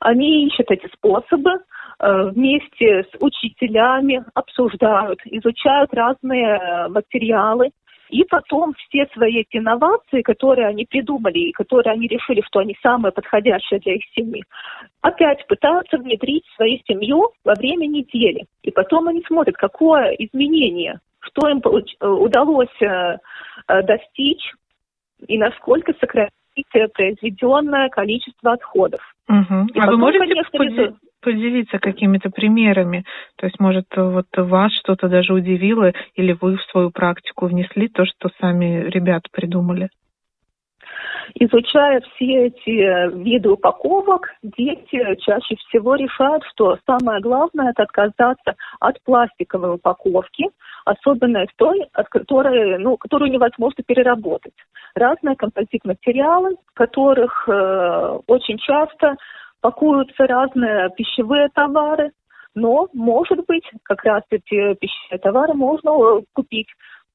Они 0.00 0.46
ищут 0.46 0.70
эти 0.70 0.88
способы, 0.92 1.50
э, 1.52 2.30
вместе 2.30 3.04
с 3.04 3.16
учителями 3.20 4.24
обсуждают, 4.34 5.20
изучают 5.24 5.94
разные 5.94 6.58
э, 6.58 6.88
материалы, 6.88 7.70
и 8.08 8.24
потом 8.24 8.74
все 8.74 9.06
свои 9.14 9.40
эти 9.40 9.56
инновации, 9.56 10.20
которые 10.20 10.66
они 10.66 10.84
придумали 10.84 11.38
и 11.38 11.52
которые 11.52 11.94
они 11.94 12.08
решили, 12.08 12.42
что 12.42 12.58
они 12.58 12.76
самые 12.82 13.12
подходящие 13.12 13.80
для 13.80 13.94
их 13.94 14.02
семьи, 14.14 14.44
опять 15.00 15.46
пытаются 15.46 15.96
внедрить 15.96 16.44
в 16.46 16.56
свою 16.56 16.78
семью 16.86 17.30
во 17.44 17.54
время 17.54 17.86
недели. 17.86 18.44
И 18.62 18.70
потом 18.70 19.08
они 19.08 19.22
смотрят, 19.26 19.56
какое 19.56 20.10
изменение, 20.18 21.00
что 21.22 21.48
им 21.48 21.58
э, 21.58 22.06
удалось 22.06 22.78
достичь 23.68 24.52
и 25.26 25.38
насколько 25.38 25.92
сократить 26.00 26.32
произведенное 26.94 27.88
количество 27.88 28.52
отходов. 28.52 29.00
Угу. 29.28 29.66
а 29.80 29.86
вы 29.86 29.96
можете 29.96 30.26
конечно, 30.26 30.58
поди- 30.58 30.94
поделиться 31.22 31.78
какими-то 31.78 32.30
примерами? 32.30 33.04
То 33.36 33.46
есть, 33.46 33.58
может, 33.60 33.86
вот 33.96 34.26
вас 34.36 34.72
что-то 34.80 35.08
даже 35.08 35.32
удивило, 35.32 35.92
или 36.14 36.36
вы 36.38 36.56
в 36.56 36.62
свою 36.64 36.90
практику 36.90 37.46
внесли 37.46 37.88
то, 37.88 38.04
что 38.04 38.30
сами 38.40 38.82
ребята 38.88 39.28
придумали? 39.32 39.88
Изучая 41.34 42.00
все 42.00 42.46
эти 42.46 43.16
виды 43.16 43.50
упаковок, 43.50 44.28
дети 44.42 45.16
чаще 45.20 45.56
всего 45.56 45.94
решают, 45.94 46.44
что 46.52 46.78
самое 46.86 47.20
главное– 47.20 47.70
это 47.72 47.84
отказаться 47.84 48.54
от 48.80 49.02
пластиковой 49.02 49.74
упаковки, 49.76 50.46
особенно 50.84 51.46
той, 51.56 51.86
от 51.92 52.08
которой, 52.08 52.78
ну, 52.78 52.96
которую 52.96 53.30
невозможно 53.30 53.82
переработать. 53.86 54.54
Разные 54.94 55.36
композит-материалы, 55.36 56.56
в 56.66 56.74
которых 56.74 57.48
э, 57.48 58.18
очень 58.26 58.58
часто 58.58 59.16
пакуются 59.60 60.26
разные 60.26 60.90
пищевые 60.96 61.48
товары, 61.54 62.12
но, 62.54 62.88
может 62.92 63.46
быть, 63.46 63.64
как 63.84 64.04
раз 64.04 64.22
эти 64.30 64.74
пищевые 64.74 65.18
товары 65.20 65.54
можно 65.54 65.90
э, 65.90 66.22
купить 66.34 66.68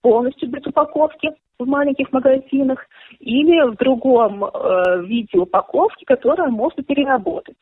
полностью 0.07 0.49
без 0.49 0.65
упаковки 0.65 1.31
в 1.59 1.67
маленьких 1.67 2.13
магазинах 2.13 2.85
или 3.19 3.69
в 3.69 3.75
другом 3.75 4.45
э, 4.45 5.03
виде 5.03 5.37
упаковки, 5.37 6.05
которую 6.05 6.51
можно 6.51 6.81
переработать. 6.81 7.57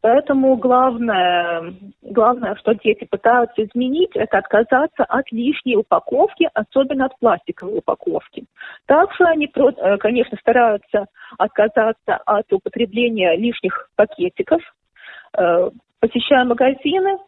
Поэтому 0.00 0.56
главное, 0.56 1.74
главное, 2.00 2.54
что 2.54 2.72
дети 2.72 3.04
пытаются 3.04 3.62
изменить, 3.64 4.12
это 4.14 4.38
отказаться 4.38 5.04
от 5.04 5.30
лишней 5.30 5.76
упаковки, 5.76 6.48
особенно 6.54 7.04
от 7.04 7.18
пластиковой 7.18 7.80
упаковки. 7.80 8.44
Также 8.86 9.24
они, 9.24 9.52
э, 9.54 9.96
конечно, 9.98 10.38
стараются 10.38 11.04
отказаться 11.36 12.16
от 12.24 12.50
употребления 12.50 13.36
лишних 13.36 13.90
пакетиков. 13.94 14.62
Э, 15.36 15.68
посещая 16.00 16.46
магазины, 16.46 17.18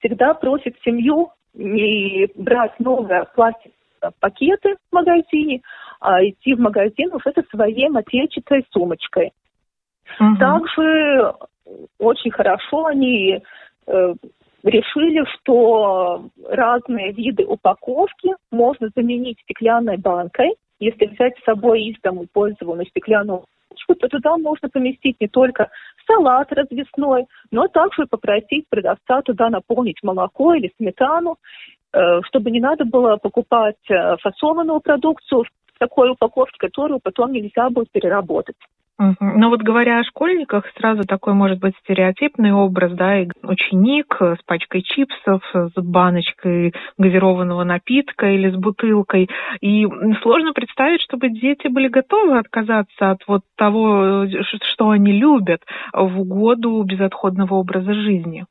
всегда 0.00 0.34
просят 0.34 0.74
семью 0.84 1.30
не 1.54 2.28
брать 2.34 2.78
новые 2.80 3.24
пластиковые 3.36 3.76
пакеты 4.20 4.76
в 4.90 4.94
магазине, 4.94 5.60
а 6.00 6.24
идти 6.24 6.54
в 6.54 6.60
магазин 6.60 7.12
уже 7.12 7.32
со 7.34 7.42
своей 7.50 7.88
матерчатой 7.88 8.64
сумочкой. 8.70 9.32
Угу. 10.20 10.36
Также 10.38 11.34
очень 11.98 12.30
хорошо 12.30 12.86
они 12.86 13.40
э, 13.86 14.14
решили, 14.62 15.24
что 15.34 16.28
разные 16.48 17.12
виды 17.12 17.44
упаковки 17.44 18.34
можно 18.50 18.88
заменить 18.94 19.40
стеклянной 19.40 19.96
банкой. 19.96 20.54
Если 20.78 21.06
взять 21.06 21.38
с 21.38 21.44
собой 21.44 21.84
из 21.84 22.00
дому 22.02 22.26
пользованную 22.32 22.86
стеклянную 22.86 23.44
баночку, 23.76 23.94
то 23.94 24.08
туда 24.08 24.36
можно 24.36 24.68
поместить 24.68 25.16
не 25.20 25.28
только 25.28 25.70
салат 26.06 26.52
развесной, 26.52 27.26
но 27.50 27.68
также 27.68 28.06
попросить 28.06 28.68
продавца 28.68 29.22
туда 29.22 29.50
наполнить 29.50 30.02
молоко 30.02 30.54
или 30.54 30.72
сметану, 30.76 31.32
э, 31.32 31.85
чтобы 32.24 32.50
не 32.50 32.60
надо 32.60 32.84
было 32.84 33.16
покупать 33.16 33.76
э, 33.88 34.16
фасованную 34.18 34.80
продукцию 34.80 35.44
в 35.44 35.78
такой 35.78 36.10
упаковке, 36.10 36.56
которую 36.58 37.00
потом 37.00 37.32
нельзя 37.32 37.70
будет 37.70 37.90
переработать. 37.90 38.56
Но 38.98 39.50
вот 39.50 39.60
говоря 39.60 39.98
о 39.98 40.04
школьниках, 40.04 40.64
сразу 40.78 41.02
такой 41.02 41.34
может 41.34 41.58
быть 41.58 41.74
стереотипный 41.82 42.52
образ, 42.52 42.92
да, 42.92 43.20
и 43.20 43.28
ученик 43.42 44.16
с 44.18 44.38
пачкой 44.46 44.82
чипсов, 44.82 45.42
с 45.52 45.72
баночкой 45.76 46.72
газированного 46.96 47.64
напитка 47.64 48.30
или 48.30 48.50
с 48.50 48.54
бутылкой. 48.54 49.28
И 49.60 49.86
сложно 50.22 50.54
представить, 50.54 51.02
чтобы 51.02 51.28
дети 51.28 51.68
были 51.68 51.88
готовы 51.88 52.38
отказаться 52.38 53.10
от 53.10 53.18
вот 53.26 53.42
того, 53.56 54.26
что 54.72 54.88
они 54.88 55.12
любят 55.12 55.60
в 55.92 56.20
угоду 56.20 56.82
безотходного 56.82 57.54
образа 57.54 57.92
жизни. 57.92 58.46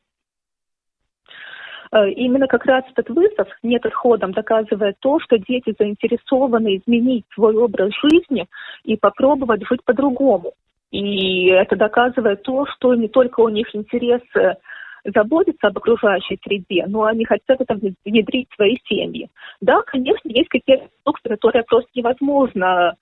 Э, 1.95 2.09
именно 2.09 2.47
как 2.47 2.65
раз 2.65 2.83
этот 2.91 3.09
вызов 3.09 3.47
нет 3.63 3.85
отходом 3.85 4.33
доказывает 4.33 4.97
то, 4.99 5.19
что 5.21 5.37
дети 5.37 5.73
заинтересованы 5.79 6.77
изменить 6.77 7.23
свой 7.33 7.55
образ 7.55 7.91
жизни 8.03 8.47
и 8.83 8.97
попробовать 8.97 9.65
жить 9.65 9.83
по-другому. 9.85 10.53
И 10.91 11.47
это 11.47 11.77
доказывает 11.77 12.43
то, 12.43 12.65
что 12.65 12.95
не 12.95 13.07
только 13.07 13.39
у 13.39 13.49
них 13.49 13.73
интерес 13.73 14.21
заботиться 15.05 15.67
об 15.67 15.77
окружающей 15.77 16.39
среде, 16.43 16.85
но 16.87 17.03
они 17.03 17.25
хотят 17.25 17.61
это 17.61 17.75
внедрить 18.05 18.47
в 18.49 18.55
свои 18.55 18.77
семьи. 18.87 19.29
Да, 19.61 19.81
конечно, 19.83 20.29
есть 20.29 20.49
какие-то 20.49 20.87
продукты, 21.03 21.29
которые 21.29 21.63
просто 21.63 21.89
невозможно 21.95 22.93
э, 22.93 22.95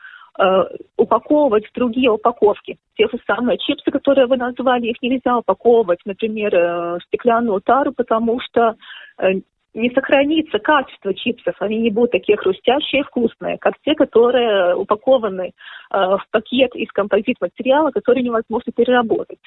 упаковывать 0.97 1.67
в 1.67 1.73
другие 1.73 2.09
упаковки. 2.09 2.77
Те 2.95 3.07
же 3.07 3.19
самые 3.27 3.57
чипсы, 3.59 3.91
которые 3.91 4.25
вы 4.25 4.37
назвали, 4.37 4.87
их 4.87 5.01
нельзя 5.01 5.37
упаковывать, 5.37 5.99
например, 6.05 6.55
э, 6.55 6.97
в 6.97 7.03
стеклянную 7.07 7.61
тару, 7.61 7.93
потому 7.93 8.39
что 8.39 8.75
э, 9.19 9.41
не 9.73 9.89
сохранится 9.91 10.59
качество 10.59 11.13
чипсов, 11.13 11.55
они 11.59 11.77
не 11.77 11.89
будут 11.89 12.11
такие 12.11 12.37
хрустящие 12.37 13.01
и 13.01 13.03
вкусные, 13.03 13.57
как 13.57 13.73
те, 13.83 13.95
которые 13.95 14.75
упакованы 14.75 15.51
э, 15.51 15.51
в 15.91 16.23
пакет 16.31 16.75
из 16.75 16.91
композит-материала, 16.91 17.91
который 17.91 18.23
невозможно 18.23 18.71
переработать. 18.71 19.39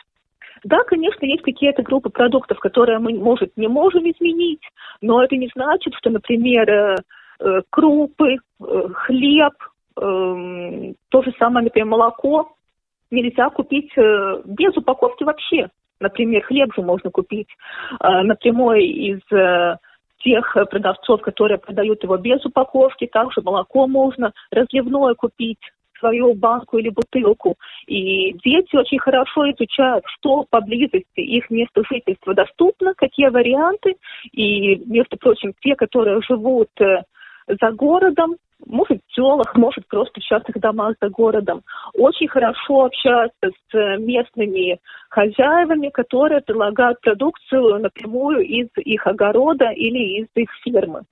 Да, 0.65 0.83
конечно, 0.85 1.25
есть 1.27 1.43
какие-то 1.43 1.83
группы 1.83 2.11
продуктов, 2.11 2.59
которые 2.59 2.99
мы, 2.99 3.15
может, 3.15 3.57
не 3.57 3.69
можем 3.69 4.11
изменить, 4.11 4.63
но 5.01 5.23
это 5.23 5.37
не 5.37 5.49
значит, 5.55 5.95
что, 5.95 6.11
например, 6.11 6.69
э, 6.69 6.97
э 7.41 7.63
крупы, 7.71 8.35
э, 8.35 8.89
хлеб, 8.95 9.53
э, 9.55 9.67
то 9.97 11.23
же 11.23 11.33
самое, 11.39 11.65
например, 11.65 11.87
молоко 11.89 12.57
нельзя 13.11 13.51
купить 13.51 13.91
э, 13.97 14.43
без 14.45 14.77
упаковки 14.77 15.25
вообще. 15.25 15.69
Например, 16.01 16.43
хлеб 16.43 16.75
же 16.75 16.83
можно 16.83 17.11
купить 17.11 17.49
э, 18.01 18.23
напрямую 18.23 18.81
из 18.81 19.21
э, 19.33 19.77
тех 20.19 20.57
продавцов, 20.71 21.23
которые 21.23 21.59
продают 21.59 22.03
его 22.03 22.17
без 22.17 22.45
упаковки. 22.45 23.07
Также 23.07 23.41
молоко 23.43 23.87
можно 23.87 24.33
разливное 24.51 25.15
купить 25.15 25.61
свою 25.99 26.35
банку 26.35 26.77
или 26.77 26.91
бутылку. 26.91 27.57
И 27.87 28.35
дети 28.45 28.77
очень 28.77 28.99
хорошо 28.99 29.51
изучают, 29.53 30.05
что 30.07 30.45
поблизости 30.51 31.21
их 31.21 31.49
место 31.49 31.83
жительства 31.91 32.35
доступно, 32.35 32.93
какие 32.95 33.29
варианты. 33.29 33.95
И, 34.33 34.77
между 34.85 35.17
прочим, 35.17 35.55
те, 35.63 35.75
которые 35.75 36.21
живут 36.21 36.69
за 36.79 37.71
городом, 37.73 38.37
может 38.65 39.01
в 39.07 39.15
селах, 39.15 39.55
может 39.55 39.87
просто 39.89 40.21
в 40.21 40.25
частных 40.25 40.59
домах 40.61 40.97
за 41.01 41.09
городом. 41.09 41.63
Очень 41.95 42.29
хорошо 42.29 42.85
общаться 42.85 43.33
с 43.43 43.75
э, 43.75 43.99
местными 43.99 44.79
хозяевами, 45.11 45.89
которые 45.91 46.41
предлагают 46.41 47.01
продукцию 47.01 47.79
напрямую 47.79 48.41
из 48.41 48.69
их 48.77 49.07
огорода 49.07 49.71
или 49.71 50.21
из 50.21 50.27
их 50.35 50.51
фермы. 50.65 51.03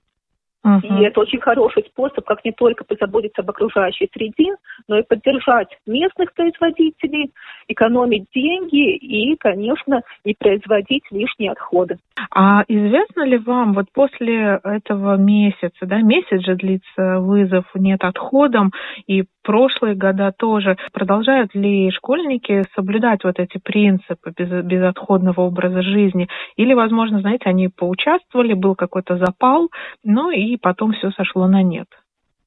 Uh-huh. 0.65 0.81
И 0.81 1.03
это 1.03 1.19
очень 1.19 1.39
хороший 1.39 1.83
способ, 1.83 2.25
как 2.25 2.43
не 2.43 2.51
только 2.51 2.83
позаботиться 2.83 3.41
об 3.41 3.49
окружающей 3.51 4.09
среде, 4.11 4.55
но 4.87 4.97
и 4.97 5.03
поддержать 5.03 5.67
местных 5.85 6.33
производителей, 6.33 7.31
экономить 7.67 8.25
деньги 8.33 8.95
и, 8.95 9.35
конечно, 9.35 10.01
не 10.23 10.33
производить 10.33 11.03
лишние 11.11 11.51
отходы. 11.51 11.97
А 12.31 12.63
известно 12.67 13.25
ли 13.25 13.37
вам, 13.37 13.73
вот 13.73 13.85
после 13.93 14.59
этого 14.63 15.17
месяца, 15.17 15.85
да, 15.85 16.01
месяц 16.01 16.41
же 16.43 16.55
длится 16.55 17.19
вызов 17.19 17.65
«нет 17.75 18.03
отходом», 18.03 18.71
и 19.05 19.25
прошлые 19.45 19.95
года 19.95 20.33
тоже, 20.37 20.75
продолжают 20.91 21.53
ли 21.55 21.91
школьники 21.91 22.63
соблюдать 22.75 23.23
вот 23.23 23.39
эти 23.39 23.59
принципы 23.59 24.33
без, 24.35 24.65
безотходного 24.65 25.41
образа 25.41 25.81
жизни? 25.81 26.27
Или, 26.57 26.73
возможно, 26.73 27.21
знаете, 27.21 27.45
они 27.45 27.69
поучаствовали, 27.69 28.53
был 28.53 28.75
какой-то 28.75 29.17
запал, 29.17 29.69
ну 30.03 30.31
и 30.31 30.57
потом 30.57 30.93
все 30.93 31.11
сошло 31.11 31.47
на 31.47 31.61
нет? 31.61 31.87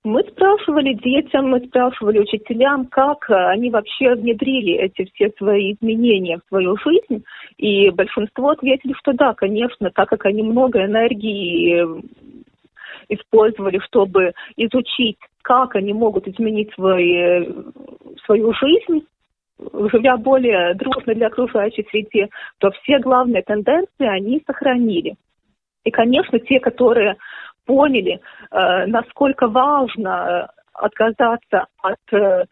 Мы 0.05 0.23
спрашивали 0.23 0.95
детям, 0.95 1.51
мы 1.51 1.61
спрашивали 1.61 2.21
учителям, 2.21 2.87
как 2.87 3.29
они 3.29 3.69
вообще 3.71 4.15
внедрили 4.15 4.75
эти 4.75 5.11
все 5.13 5.31
свои 5.37 5.75
изменения 5.75 6.39
в 6.39 6.49
свою 6.49 6.77
жизнь. 6.79 7.25
И 7.59 7.91
большинство 7.91 8.51
ответили, 8.51 8.95
что 8.95 9.13
да, 9.13 9.35
конечно, 9.35 9.91
так 9.91 10.09
как 10.09 10.25
они 10.25 10.43
много 10.43 10.85
энергии 10.85 11.85
использовали, 13.09 13.79
чтобы 13.81 14.33
изучить, 14.57 15.19
как 15.43 15.77
они 15.77 15.93
могут 15.93 16.29
изменить 16.29 16.73
свои, 16.75 17.47
свою 18.25 18.53
жизнь, 18.55 19.07
живя 19.93 20.17
более 20.17 20.75
дружно 20.75 21.15
для 21.15 21.29
окружающей 21.29 21.87
среды, 21.91 22.29
то 22.59 22.71
все 22.71 22.99
главные 22.99 23.43
тенденции 23.43 24.07
они 24.07 24.43
сохранили. 24.47 25.17
И, 25.85 25.91
конечно, 25.91 26.39
те, 26.39 26.61
которые 26.61 27.17
поняли, 27.65 28.21
э, 28.51 28.87
насколько 28.87 29.49
важно 29.49 30.09
э, 30.09 30.47
отказаться 30.75 31.67
от 31.83 32.13
э, 32.13 32.45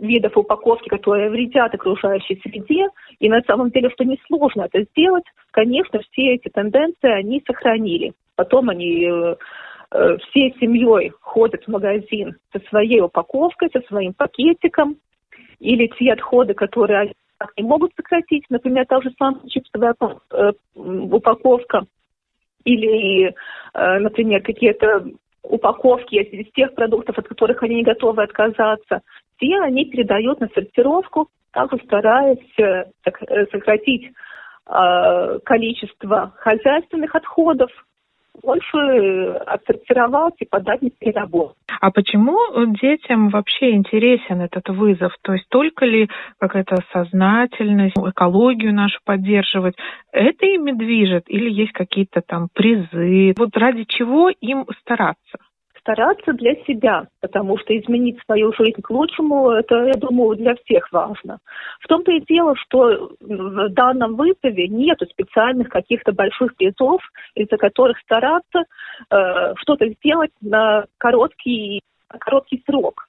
видов 0.00 0.36
упаковки, 0.36 0.88
которые 0.88 1.30
вредят 1.30 1.74
окружающей 1.74 2.40
среде, 2.42 2.88
и 3.18 3.28
на 3.28 3.42
самом 3.42 3.70
деле, 3.70 3.90
что 3.90 4.04
несложно 4.04 4.62
это 4.62 4.82
сделать, 4.84 5.24
конечно, 5.50 6.00
все 6.00 6.34
эти 6.34 6.48
тенденции 6.48 7.10
они 7.10 7.42
сохранили. 7.46 8.12
Потом 8.36 8.70
они 8.70 9.08
всей 9.90 10.54
семьей 10.60 11.12
ходят 11.20 11.64
в 11.64 11.68
магазин 11.68 12.36
со 12.52 12.60
своей 12.68 13.00
упаковкой, 13.00 13.70
со 13.72 13.80
своим 13.88 14.14
пакетиком, 14.14 14.96
или 15.58 15.88
те 15.98 16.12
отходы, 16.12 16.54
которые 16.54 17.12
они 17.38 17.68
могут 17.68 17.92
сократить, 17.96 18.44
например, 18.50 18.86
та 18.86 19.00
же 19.00 19.12
самая 19.18 19.46
чипсовая 19.48 19.94
упаковка, 20.74 21.86
или, 22.64 23.34
э, 23.74 23.98
например, 23.98 24.42
какие-то 24.42 25.06
упаковки 25.42 26.16
из 26.16 26.52
тех 26.52 26.74
продуктов, 26.74 27.18
от 27.18 27.28
которых 27.28 27.62
они 27.62 27.76
не 27.76 27.82
готовы 27.82 28.22
отказаться. 28.22 29.00
Где 29.40 29.58
они 29.60 29.86
передают 29.86 30.40
на 30.40 30.48
сортировку, 30.48 31.28
также 31.52 31.78
стараясь 31.84 32.38
э, 32.58 32.84
э, 33.04 33.46
сократить 33.50 34.10
э, 34.66 35.38
количество 35.44 36.32
хозяйственных 36.38 37.14
отходов, 37.14 37.70
больше 38.42 39.32
отсортировать 39.46 40.34
и 40.38 40.46
подать 40.46 40.82
на 40.82 40.90
переработку. 40.90 41.56
А 41.80 41.90
почему 41.90 42.38
детям 42.80 43.28
вообще 43.28 43.72
интересен 43.72 44.40
этот 44.40 44.68
вызов? 44.68 45.12
То 45.22 45.32
есть 45.32 45.46
только 45.48 45.84
ли 45.84 46.08
какая-то 46.38 46.76
сознательность, 46.92 47.96
экологию 47.96 48.74
нашу 48.74 48.98
поддерживать, 49.04 49.74
это 50.12 50.46
ими 50.46 50.72
движет 50.72 51.24
или 51.28 51.50
есть 51.50 51.72
какие-то 51.72 52.22
там 52.22 52.48
призы? 52.52 53.34
Вот 53.36 53.56
ради 53.56 53.84
чего 53.84 54.30
им 54.30 54.66
стараться? 54.80 55.38
Стараться 55.80 56.32
для 56.32 56.54
себя, 56.66 57.06
потому 57.20 57.58
что 57.58 57.76
изменить 57.76 58.18
свою 58.24 58.52
жизнь 58.52 58.80
к 58.80 58.90
лучшему, 58.90 59.50
это, 59.50 59.84
я 59.86 59.94
думаю, 59.94 60.36
для 60.36 60.54
всех 60.56 60.90
важно. 60.92 61.38
В 61.80 61.88
том-то 61.88 62.12
и 62.12 62.20
дело, 62.20 62.54
что 62.56 63.10
в 63.20 63.68
данном 63.70 64.16
вызове 64.16 64.68
нет 64.68 64.98
специальных 65.10 65.68
каких-то 65.68 66.12
больших 66.12 66.54
призов, 66.56 67.02
из-за 67.34 67.56
которых 67.56 67.98
стараться 68.00 68.64
э, 69.10 69.54
что-то 69.56 69.88
сделать 69.88 70.32
на 70.40 70.84
короткий, 70.98 71.80
короткий 72.08 72.62
срок. 72.66 73.08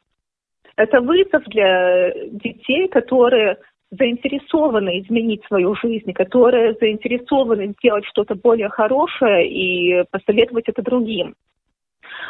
Это 0.75 1.01
вызов 1.01 1.43
для 1.45 2.13
детей, 2.31 2.88
которые 2.88 3.57
заинтересованы 3.91 5.01
изменить 5.01 5.43
свою 5.45 5.75
жизнь, 5.75 6.13
которые 6.13 6.75
заинтересованы 6.79 7.73
сделать 7.77 8.05
что-то 8.05 8.36
более 8.36 8.69
хорошее 8.69 9.47
и 9.49 10.03
посоветовать 10.10 10.69
это 10.69 10.81
другим. 10.81 11.36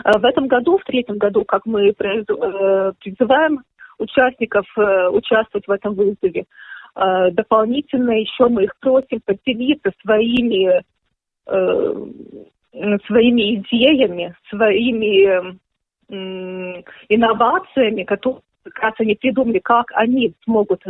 Э, 0.04 0.18
в 0.18 0.26
этом 0.26 0.48
году, 0.48 0.78
в 0.78 0.84
третьем 0.84 1.18
году, 1.18 1.44
как 1.46 1.66
мы 1.66 1.90
э, 1.90 1.94
призываем 1.96 3.62
участников 3.98 4.66
э, 4.78 5.10
участвовать 5.10 5.68
в 5.68 5.72
этом 5.72 5.94
вызове, 5.94 6.46
дополнительно 6.94 8.12
еще 8.12 8.50
мы 8.50 8.66
их 8.66 8.76
просим 8.82 9.22
поделиться 9.24 9.94
своими, 10.02 10.84
своими 13.08 13.56
идеями, 13.56 14.36
своими 14.50 15.58
инновациями, 17.08 18.04
которые 18.04 18.42
как 18.64 18.80
раз 18.80 18.94
они 18.98 19.16
придумали, 19.16 19.60
как 19.60 19.90
они 19.94 20.34
смогут 20.44 20.84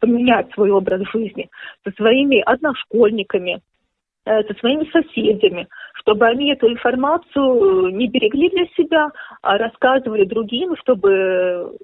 поменять 0.00 0.50
свой 0.54 0.70
образ 0.70 1.02
жизни 1.12 1.50
со 1.84 1.90
своими 1.96 2.40
одношкольниками, 2.40 3.60
со 4.26 4.54
своими 4.58 4.90
соседями, 4.90 5.68
чтобы 5.94 6.26
они 6.26 6.52
эту 6.52 6.68
информацию 6.68 7.88
не 7.94 8.08
берегли 8.08 8.50
для 8.50 8.66
себя, 8.76 9.10
а 9.42 9.56
рассказывали 9.56 10.24
другим, 10.24 10.76
чтобы 10.78 11.76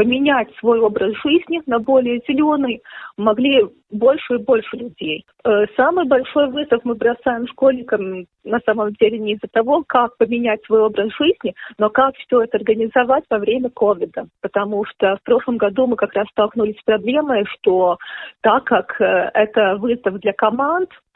поменять 0.00 0.48
свой 0.58 0.80
образ 0.80 1.12
жизни 1.22 1.60
на 1.66 1.78
более 1.78 2.22
зеленый 2.26 2.80
могли 3.18 3.66
больше 3.90 4.36
и 4.36 4.42
больше 4.42 4.76
людей. 4.76 5.26
Э, 5.44 5.66
самый 5.76 6.06
большой 6.06 6.48
вызов 6.48 6.80
мы 6.84 6.94
бросаем 6.94 7.46
школьникам 7.48 8.24
на 8.42 8.60
самом 8.64 8.92
деле 8.94 9.18
не 9.18 9.34
из-за 9.34 9.48
того, 9.52 9.84
как 9.86 10.16
поменять 10.16 10.64
свой 10.64 10.80
образ 10.80 11.10
жизни, 11.20 11.54
но 11.76 11.90
как 11.90 12.14
все 12.16 12.42
это 12.42 12.56
организовать 12.56 13.24
во 13.28 13.38
время 13.38 13.68
ковида. 13.68 14.26
Потому 14.40 14.86
что 14.86 15.16
в 15.16 15.22
прошлом 15.22 15.58
году 15.58 15.86
мы 15.86 15.96
как 15.96 16.14
раз 16.14 16.26
столкнулись 16.28 16.78
с 16.78 16.84
проблемой, 16.84 17.44
что 17.46 17.98
так 18.40 18.64
как 18.64 18.98
э, 19.02 19.30
это 19.34 19.76
вызов 19.76 20.18
для 20.20 20.32
команд, 20.32 20.88
Э, 20.90 21.09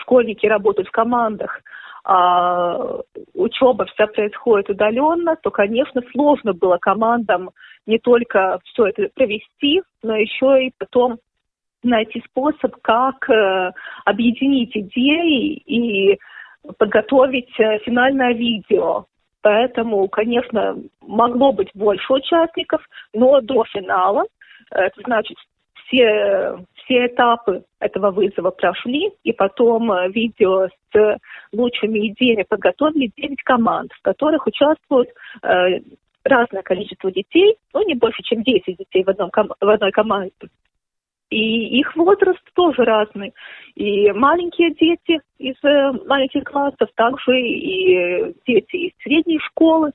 школьники 0.00 0.46
работают 0.46 0.88
в 0.88 0.92
командах, 0.92 1.60
а 2.04 3.00
учеба 3.34 3.84
вся 3.84 4.06
происходит 4.06 4.70
удаленно, 4.70 5.36
то, 5.36 5.50
конечно, 5.50 6.02
сложно 6.12 6.54
было 6.54 6.78
командам 6.78 7.50
не 7.86 7.98
только 7.98 8.60
все 8.64 8.86
это 8.86 9.08
провести, 9.14 9.82
но 10.02 10.16
еще 10.16 10.66
и 10.66 10.72
потом 10.78 11.18
найти 11.82 12.22
способ, 12.30 12.76
как 12.82 13.28
э, 13.30 13.72
объединить 14.04 14.76
идеи 14.76 15.54
и 15.54 16.18
подготовить 16.78 17.52
э, 17.60 17.78
финальное 17.80 18.32
видео. 18.32 19.04
Поэтому, 19.42 20.08
конечно, 20.08 20.76
могло 21.00 21.52
быть 21.52 21.70
больше 21.74 22.12
участников, 22.12 22.82
но 23.12 23.40
до 23.40 23.64
финала, 23.64 24.24
это 24.70 25.00
значит 25.04 25.36
все, 25.84 26.58
все 26.88 27.06
этапы 27.06 27.64
этого 27.80 28.10
вызова 28.10 28.50
прошли, 28.50 29.10
и 29.22 29.32
потом 29.32 29.92
э, 29.92 30.08
видео 30.08 30.68
с 30.68 31.18
лучшими 31.52 32.08
идеями 32.08 32.44
подготовили 32.48 33.12
9 33.16 33.42
команд, 33.42 33.92
в 33.92 34.02
которых 34.02 34.46
участвуют 34.46 35.10
э, 35.42 35.80
разное 36.24 36.62
количество 36.62 37.12
детей, 37.12 37.56
ну, 37.74 37.86
не 37.86 37.94
больше, 37.94 38.22
чем 38.22 38.42
10 38.42 38.64
детей 38.78 39.04
в, 39.04 39.10
одном, 39.10 39.30
в 39.60 39.68
одной 39.68 39.92
команде. 39.92 40.32
И 41.30 41.78
их 41.78 41.94
возраст 41.94 42.40
тоже 42.54 42.84
разный. 42.84 43.34
И 43.74 44.10
маленькие 44.12 44.70
дети 44.70 45.20
из 45.38 45.56
э, 45.62 45.92
маленьких 46.06 46.44
классов, 46.44 46.88
также 46.94 47.38
и 47.38 48.34
дети 48.46 48.76
из 48.76 48.92
средней 49.02 49.38
школы. 49.40 49.92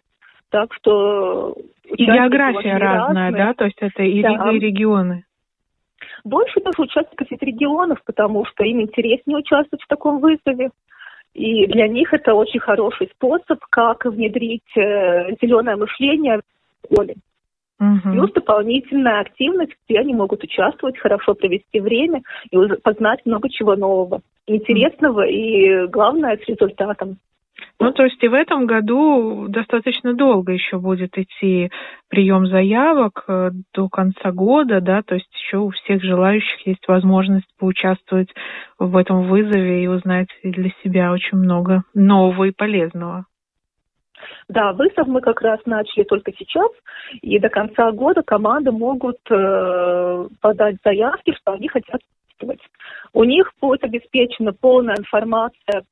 Так 0.50 0.72
что... 0.76 1.56
И 1.86 2.06
география 2.06 2.78
разная, 2.78 3.32
разные. 3.32 3.32
да? 3.32 3.54
То 3.56 3.66
есть 3.66 3.78
это 3.82 4.04
и, 4.04 4.22
да. 4.22 4.52
и 4.52 4.60
регионы 4.60 5.26
больше 6.24 6.62
даже 6.62 6.82
участников 6.82 7.32
из 7.32 7.42
регионов, 7.42 8.00
потому 8.06 8.46
что 8.46 8.64
им 8.64 8.82
интереснее 8.82 9.38
участвовать 9.38 9.84
в 9.84 9.88
таком 9.88 10.20
вызове. 10.20 10.70
И 11.34 11.66
для 11.68 11.88
них 11.88 12.14
это 12.14 12.36
очень 12.36 12.60
хороший 12.60 13.10
способ, 13.16 13.60
как 13.70 14.06
внедрить 14.06 14.62
э, 14.78 15.36
зеленое 15.42 15.76
мышление 15.76 16.40
в 16.40 16.86
школе. 16.86 17.16
Угу. 17.80 18.14
Плюс 18.14 18.32
дополнительная 18.34 19.22
активность, 19.22 19.74
где 19.88 20.00
они 20.00 20.14
могут 20.14 20.44
участвовать, 20.44 20.98
хорошо 20.98 21.34
провести 21.34 21.80
время 21.80 22.22
и 22.52 22.58
познать 22.84 23.26
много 23.26 23.50
чего 23.50 23.76
нового, 23.76 24.22
интересного 24.46 25.26
и, 25.28 25.88
главное, 25.88 26.38
с 26.38 26.48
результатом. 26.48 27.18
Ну, 27.80 27.92
то 27.92 28.04
есть 28.04 28.24
и 28.24 28.28
в 28.28 28.34
этом 28.34 28.66
году 28.66 29.48
достаточно 29.48 30.14
долго 30.14 30.54
еще 30.54 30.80
будет 30.80 31.18
идти 31.18 31.70
прием 32.08 32.48
заявок 32.48 33.26
э, 33.28 33.52
до 33.74 33.90
конца 33.90 34.32
года, 34.32 34.80
да, 34.82 35.02
то 35.04 35.16
есть 35.16 35.30
еще 35.36 35.58
у 35.58 35.70
всех 35.70 36.02
желающих 36.02 36.66
есть 36.66 36.88
возможность 36.88 37.48
поучаствовать 37.60 38.30
в 38.80 38.96
этом 38.96 39.28
вызове 39.28 39.84
и 39.84 39.88
узнать 39.88 40.30
для 40.44 40.72
себя 40.84 41.12
очень 41.12 41.38
много 41.38 41.84
нового 41.94 42.46
и 42.46 42.52
полезного. 42.52 43.26
Да, 44.48 44.72
вызов 44.74 45.08
мы 45.08 45.22
как 45.22 45.42
раз 45.42 45.60
начали 45.66 46.04
только 46.04 46.32
сейчас, 46.38 46.72
и 47.22 47.40
до 47.40 47.50
конца 47.50 47.92
года 47.92 48.24
команды 48.24 48.72
могут 48.72 49.18
э, 49.30 50.28
подать 50.42 50.78
заявки, 50.84 51.34
что 51.34 51.54
они 51.54 51.68
хотят 51.68 52.00
участвовать. 52.44 52.62
У 53.14 53.24
них 53.24 53.52
будет 53.62 53.84
обеспечена 53.84 54.54
полная 54.54 54.96
информация 54.96 55.84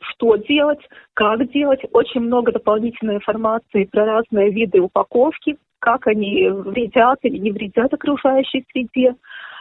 что 0.00 0.36
делать, 0.36 0.80
как 1.14 1.50
делать. 1.50 1.80
Очень 1.92 2.22
много 2.22 2.52
дополнительной 2.52 3.16
информации 3.16 3.84
про 3.84 4.04
разные 4.04 4.50
виды 4.50 4.80
упаковки, 4.80 5.56
как 5.78 6.06
они 6.06 6.48
вредят 6.48 7.18
или 7.22 7.38
не 7.38 7.52
вредят 7.52 7.92
окружающей 7.92 8.64
среде. 8.72 9.14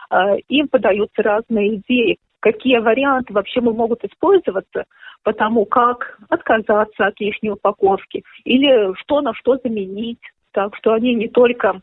А, 0.09 0.35
им 0.47 0.67
подаются 0.67 1.21
разные 1.21 1.75
идеи, 1.75 2.17
какие 2.39 2.77
варианты 2.77 3.33
вообще 3.33 3.61
могут 3.61 4.03
использоваться, 4.03 4.85
потому 5.23 5.65
как 5.65 6.17
отказаться 6.29 7.07
от 7.07 7.19
лишней 7.19 7.51
упаковки 7.51 8.23
или 8.45 8.93
что 9.01 9.21
на 9.21 9.33
что 9.33 9.57
заменить. 9.57 10.21
Так 10.53 10.75
что 10.77 10.93
они 10.93 11.13
не 11.13 11.27
только 11.27 11.81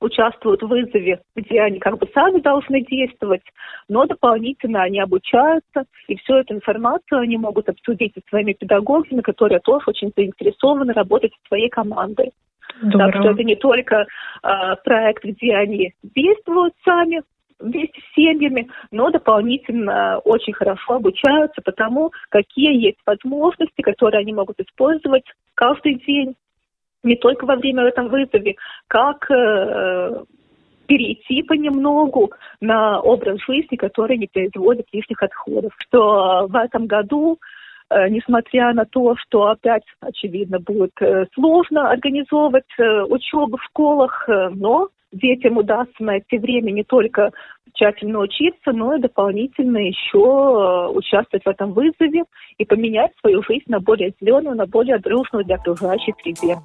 участвуют 0.00 0.62
в 0.62 0.68
вызове, 0.68 1.20
где 1.36 1.60
они 1.60 1.78
как 1.78 1.98
бы 1.98 2.08
сами 2.12 2.40
должны 2.40 2.82
действовать, 2.82 3.42
но 3.88 4.06
дополнительно 4.06 4.82
они 4.82 5.00
обучаются, 5.00 5.84
и 6.08 6.16
всю 6.16 6.34
эту 6.34 6.54
информацию 6.54 7.20
они 7.20 7.36
могут 7.36 7.68
обсудить 7.68 8.14
со 8.14 8.20
своими 8.28 8.52
педагогами, 8.52 9.20
которые 9.20 9.60
тоже 9.60 9.84
очень 9.86 10.12
заинтересованы 10.16 10.92
работать 10.92 11.32
со 11.32 11.48
своей 11.48 11.68
командой. 11.68 12.32
Здорово. 12.80 13.12
Так 13.12 13.20
что 13.20 13.30
это 13.32 13.44
не 13.44 13.56
только 13.56 14.06
э, 14.42 14.46
проект, 14.84 15.24
где 15.24 15.54
они 15.54 15.92
действуют 16.02 16.74
сами, 16.84 17.22
вместе 17.60 18.00
с 18.00 18.14
семьями, 18.14 18.68
но 18.90 19.10
дополнительно 19.10 20.18
очень 20.24 20.52
хорошо 20.52 20.94
обучаются 20.94 21.60
потому, 21.62 22.10
какие 22.30 22.74
есть 22.74 22.98
возможности, 23.06 23.82
которые 23.82 24.20
они 24.20 24.32
могут 24.32 24.58
использовать 24.60 25.24
каждый 25.54 25.96
день 26.06 26.36
не 27.02 27.16
только 27.16 27.46
во 27.46 27.56
время 27.56 27.84
этого 27.84 28.08
вызове, 28.08 28.56
как 28.88 29.30
э, 29.30 30.24
перейти 30.90 31.44
понемногу 31.44 32.32
на 32.60 33.00
образ 33.00 33.38
жизни, 33.46 33.76
который 33.76 34.18
не 34.18 34.26
производит 34.26 34.86
лишних 34.92 35.22
отходов. 35.22 35.72
Что 35.78 36.48
в 36.48 36.56
этом 36.56 36.86
году, 36.86 37.38
э, 37.90 38.08
несмотря 38.08 38.72
на 38.72 38.84
то, 38.84 39.14
что 39.16 39.46
опять, 39.46 39.84
очевидно, 40.00 40.58
будет 40.58 40.90
э, 41.00 41.26
сложно 41.34 41.90
организовывать 41.90 42.64
э, 42.76 43.02
учебу 43.02 43.56
в 43.56 43.62
школах, 43.64 44.28
но 44.56 44.88
детям 45.12 45.58
удастся 45.58 46.02
найти 46.02 46.38
время 46.38 46.70
не 46.70 46.84
только 46.84 47.30
тщательно 47.74 48.20
учиться, 48.20 48.72
но 48.72 48.94
и 48.96 49.00
дополнительно 49.00 49.78
еще 49.78 50.18
э, 50.18 50.88
участвовать 50.96 51.44
в 51.44 51.48
этом 51.48 51.72
вызове 51.72 52.24
и 52.58 52.64
поменять 52.64 53.12
свою 53.20 53.42
жизнь 53.42 53.64
на 53.68 53.80
более 53.80 54.12
зеленую, 54.20 54.56
на 54.56 54.66
более 54.66 54.98
дружную 54.98 55.44
для 55.44 55.56
окружающей 55.56 56.14
среды. 56.22 56.56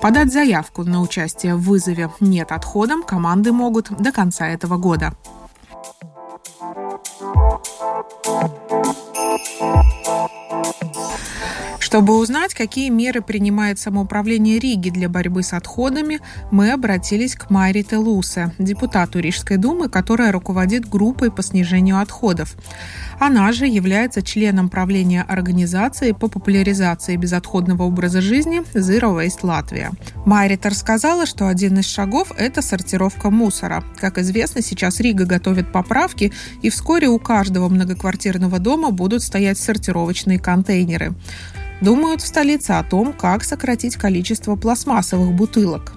Подать 0.00 0.32
заявку 0.32 0.84
на 0.84 1.02
участие 1.02 1.54
в 1.54 1.68
вызове 1.68 2.08
«Нет 2.20 2.52
отходам» 2.52 3.02
команды 3.02 3.52
могут 3.52 3.90
до 3.90 4.12
конца 4.12 4.48
этого 4.48 4.76
года. 4.76 5.12
Чтобы 11.88 12.18
узнать, 12.18 12.52
какие 12.52 12.90
меры 12.90 13.22
принимает 13.22 13.78
самоуправление 13.78 14.58
Риги 14.58 14.90
для 14.90 15.08
борьбы 15.08 15.42
с 15.42 15.54
отходами, 15.54 16.20
мы 16.50 16.72
обратились 16.72 17.34
к 17.34 17.48
Майре 17.48 17.82
Телусе, 17.82 18.52
депутату 18.58 19.20
Рижской 19.20 19.56
думы, 19.56 19.88
которая 19.88 20.30
руководит 20.30 20.86
группой 20.86 21.30
по 21.30 21.42
снижению 21.42 21.98
отходов. 21.98 22.56
Она 23.18 23.50
же 23.52 23.66
является 23.66 24.20
членом 24.20 24.68
правления 24.68 25.22
организации 25.22 26.12
по 26.12 26.28
популяризации 26.28 27.16
безотходного 27.16 27.84
образа 27.84 28.20
жизни 28.20 28.60
Zero 28.74 29.16
Waste 29.16 29.38
Латвия. 29.44 29.92
Майрита 30.26 30.68
рассказала, 30.68 31.24
что 31.24 31.48
один 31.48 31.78
из 31.78 31.86
шагов– 31.86 32.32
это 32.36 32.60
сортировка 32.60 33.30
мусора. 33.30 33.82
Как 33.98 34.18
известно, 34.18 34.60
сейчас 34.60 35.00
Рига 35.00 35.24
готовит 35.24 35.72
поправки, 35.72 36.34
и 36.60 36.68
вскоре 36.68 37.08
у 37.08 37.18
каждого 37.18 37.70
многоквартирного 37.70 38.58
дома 38.58 38.90
будут 38.90 39.22
стоять 39.22 39.56
сортировочные 39.56 40.38
контейнеры. 40.38 41.14
Думают 41.80 42.22
в 42.22 42.26
столице 42.26 42.72
о 42.72 42.82
том, 42.82 43.12
как 43.12 43.44
сократить 43.44 43.96
количество 43.96 44.56
пластмассовых 44.56 45.32
бутылок. 45.32 45.92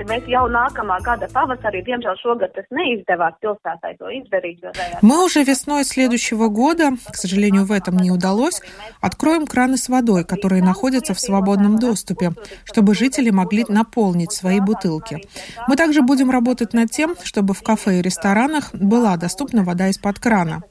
Mēs 0.00 0.24
jau 0.26 0.46
nākamā 0.48 0.96
gada 1.04 1.28
pavasarī, 1.30 1.82
diemžēl 1.84 2.16
šogad 2.22 2.54
tas 2.56 2.64
neizdevās 2.72 3.36
pilsētai 3.44 3.92
to 4.00 4.08
издарить. 4.18 4.58
Мы 5.02 5.24
уже 5.24 5.44
весной 5.44 5.84
следующего 5.84 6.48
года, 6.48 6.92
к 7.10 7.16
сожалению, 7.16 7.64
в 7.66 7.72
этом 7.72 7.98
не 7.98 8.10
удалось, 8.10 8.62
откроем 9.00 9.46
краны 9.46 9.76
с 9.76 9.88
водой, 9.88 10.24
которые 10.24 10.62
находятся 10.62 11.14
в 11.14 11.20
свободном 11.20 11.78
доступе, 11.78 12.32
чтобы 12.64 12.94
жители 12.94 13.30
могли 13.30 13.64
наполнить 13.68 14.32
свои 14.32 14.60
бутылки. 14.60 15.20
Мы 15.68 15.76
также 15.76 16.02
будем 16.02 16.30
работать 16.30 16.72
над 16.72 16.90
тем, 16.90 17.14
чтобы 17.22 17.52
в 17.54 17.62
кафе 17.62 17.98
и 17.98 18.02
ресторанах 18.02 18.74
была 18.74 19.16
доступна 19.16 19.62
вода 19.62 19.88
из-под 19.88 20.18
крана. 20.18 20.62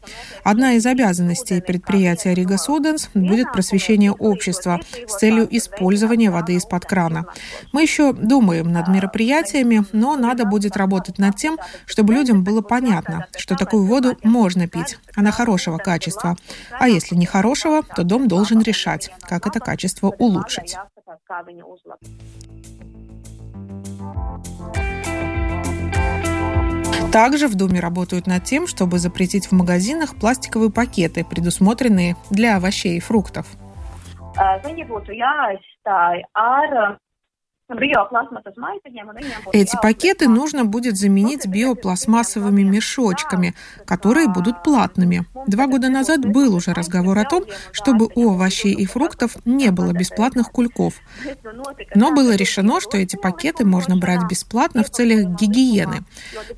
Одна 0.43 0.73
из 0.73 0.85
обязанностей 0.85 1.61
предприятия 1.61 2.33
Рига 2.33 2.57
Суденс 2.57 3.09
будет 3.13 3.51
просвещение 3.53 4.11
общества 4.11 4.79
с 5.07 5.17
целью 5.17 5.47
использования 5.55 6.31
воды 6.31 6.55
из-под 6.55 6.85
крана. 6.85 7.25
Мы 7.71 7.83
еще 7.83 8.13
думаем 8.13 8.71
над 8.71 8.87
мероприятием 8.87 9.11
мероприятиями, 9.21 9.85
но 9.93 10.15
надо 10.17 10.45
будет 10.45 10.75
работать 10.75 11.19
над 11.19 11.35
тем, 11.35 11.57
чтобы 11.85 12.13
людям 12.13 12.43
было 12.43 12.61
понятно, 12.61 13.27
что 13.37 13.55
такую 13.55 13.85
воду 13.85 14.17
можно 14.23 14.67
пить. 14.67 14.97
Она 15.15 15.31
хорошего 15.31 15.77
качества. 15.77 16.35
А 16.71 16.89
если 16.89 17.15
не 17.15 17.25
хорошего, 17.25 17.83
то 17.83 18.03
дом 18.03 18.27
должен 18.27 18.61
решать, 18.61 19.11
как 19.21 19.47
это 19.47 19.59
качество 19.59 20.07
улучшить. 20.07 20.75
Также 27.11 27.47
в 27.49 27.55
Думе 27.55 27.81
работают 27.81 28.25
над 28.25 28.45
тем, 28.45 28.67
чтобы 28.67 28.97
запретить 28.97 29.47
в 29.47 29.51
магазинах 29.51 30.15
пластиковые 30.15 30.71
пакеты, 30.71 31.25
предусмотренные 31.25 32.15
для 32.29 32.55
овощей 32.55 32.97
и 32.97 33.01
фруктов. 33.01 33.47
Эти 39.53 39.77
пакеты 39.81 40.27
нужно 40.27 40.65
будет 40.65 40.97
заменить 40.97 41.47
биопластмассовыми 41.47 42.63
мешочками, 42.63 43.55
которые 43.85 44.27
будут 44.27 44.63
платными. 44.63 45.25
Два 45.47 45.67
года 45.67 45.89
назад 45.89 46.25
был 46.25 46.55
уже 46.55 46.73
разговор 46.73 47.17
о 47.17 47.25
том, 47.25 47.43
чтобы 47.71 48.09
у 48.15 48.31
овощей 48.31 48.73
и 48.73 48.85
фруктов 48.85 49.37
не 49.45 49.71
было 49.71 49.91
бесплатных 49.93 50.51
кульков. 50.51 50.95
Но 51.95 52.11
было 52.11 52.35
решено, 52.35 52.79
что 52.81 52.97
эти 52.97 53.15
пакеты 53.15 53.65
можно 53.65 53.97
брать 53.97 54.23
бесплатно 54.29 54.83
в 54.83 54.89
целях 54.89 55.29
гигиены. 55.39 56.03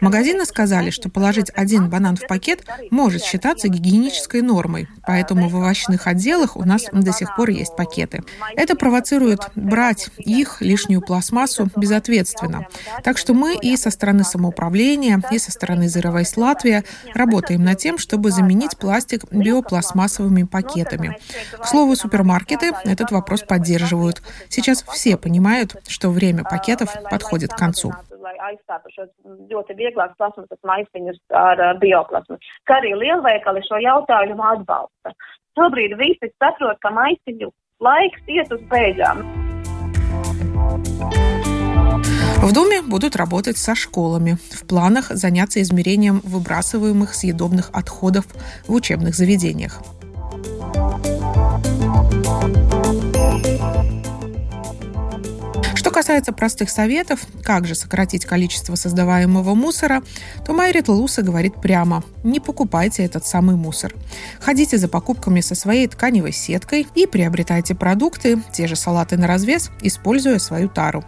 Магазины 0.02 0.46
сказали, 0.46 0.90
что 0.90 1.10
положить 1.10 1.52
один 1.54 1.90
банан 1.90 2.16
в 2.16 2.28
пакет 2.28 2.66
может 2.92 3.24
считаться 3.24 3.68
гигиенической 3.68 4.42
нормой, 4.42 4.88
поэтому 5.06 5.50
в 5.50 5.56
овощных 5.56 6.08
отделах 6.08 6.58
у 6.58 6.64
нас 6.64 6.86
до 6.92 7.12
сих 7.14 7.36
пор 7.36 7.50
есть 7.50 7.76
пакеты. 7.76 8.24
Это 8.56 8.76
провоцирует 8.76 9.40
брать 9.56 10.10
их 10.18 10.62
лишнюю 10.62 11.02
пластмассу 11.06 11.70
безответственно. 11.76 12.68
Так 13.04 13.18
что 13.18 13.34
мы 13.34 13.56
и 13.56 13.76
со 13.78 13.90
стороны 13.90 14.24
самоуправления, 14.24 15.22
и 15.32 15.38
со 15.38 15.52
стороны 15.52 15.84
Zero 15.84 16.14
Waste 16.14 16.40
Латвия 16.40 16.84
работаем 17.14 17.64
над 17.64 17.78
тем, 17.78 17.98
чтобы 17.98 18.32
заменить 18.32 18.78
пластик 18.78 19.22
биопластмассовыми 19.32 20.44
пакетами. 20.44 21.18
К 21.60 21.66
слову, 21.66 21.96
супермаркеты 21.96 22.72
этот 22.84 23.12
вопрос 23.12 23.42
поддерживают. 23.44 24.22
Сейчас 24.50 24.84
все 24.84 25.18
понимают, 25.18 25.76
что 25.88 26.10
время 26.10 26.44
пакетов 26.44 26.90
подходит 27.10 27.54
к 27.54 27.58
концу 27.58 27.94
aizstātu 28.44 28.92
šos 28.94 29.10
ļoti 29.52 29.76
vieglās 29.78 30.12
plasmasas 30.20 30.60
maisiņus 30.68 31.20
ar 31.38 31.78
bioplasmu. 31.80 32.40
В 42.42 42.52
Думе 42.52 42.82
будут 42.82 43.16
работать 43.16 43.58
со 43.58 43.76
школами. 43.76 44.38
В 44.52 44.66
планах 44.66 45.12
заняться 45.12 45.62
измерением 45.62 46.22
выбрасываемых 46.24 47.14
съедобных 47.14 47.70
отходов 47.74 48.26
в 48.68 48.74
учебных 48.74 49.16
заведениях. 49.16 49.82
Касается 56.14 56.32
простых 56.32 56.70
советов, 56.70 57.22
как 57.44 57.66
же 57.66 57.74
сократить 57.74 58.24
количество 58.26 58.76
создаваемого 58.76 59.56
мусора, 59.56 60.04
то 60.46 60.54
Майрит 60.54 60.88
Луса 60.88 61.24
говорит 61.24 61.56
прямо– 61.56 62.04
не 62.24 62.40
покупайте 62.40 63.04
этот 63.04 63.26
самый 63.26 63.56
мусор. 63.56 63.94
Ходите 64.40 64.78
за 64.78 64.88
покупками 64.88 65.40
со 65.40 65.56
своей 65.56 65.88
тканевой 65.88 66.32
сеткой 66.32 66.86
и 66.94 67.08
приобретайте 67.08 67.74
продукты, 67.74 68.38
те 68.52 68.68
же 68.68 68.76
салаты 68.76 69.18
на 69.18 69.26
развес, 69.26 69.72
используя 69.82 70.38
свою 70.38 70.70
тару. 70.70 71.04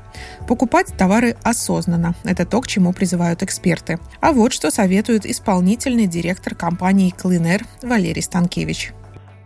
Покупать 0.47 0.87
товары 0.97 1.35
осознанно– 1.43 2.15
это 2.23 2.47
то, 2.47 2.59
к 2.61 2.67
чему 2.67 2.91
призывают 2.91 3.43
эксперты. 3.43 3.99
А 4.21 4.33
вот 4.33 4.53
что 4.53 4.71
советует 4.71 5.27
исполнительный 5.27 6.07
директор 6.07 6.55
компании 6.55 7.13
Clean 7.15 7.61
Валерий 7.83 8.23
Станкевич. 8.23 8.91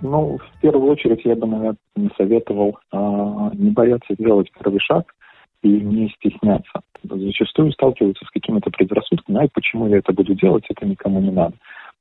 Ну, 0.01 0.37
в 0.37 0.61
первую 0.61 0.93
очередь 0.93 1.25
я 1.25 1.35
бы, 1.35 1.45
наверное, 1.45 1.77
советовал 2.17 2.77
а, 2.91 3.51
не 3.53 3.71
бояться 3.71 4.13
сделать 4.17 4.49
первый 4.57 4.79
шаг, 4.79 5.13
и 5.61 5.69
не 5.69 6.09
стесняться. 6.09 6.81
Зачастую 7.03 7.71
сталкиваются 7.71 8.25
с 8.25 8.29
какими-то 8.29 8.69
предрассудками, 8.71 9.45
а 9.45 9.49
почему 9.53 9.87
я 9.87 9.97
это 9.97 10.13
буду 10.13 10.33
делать, 10.35 10.65
это 10.69 10.85
никому 10.85 11.21
не 11.21 11.31
надо. 11.31 11.55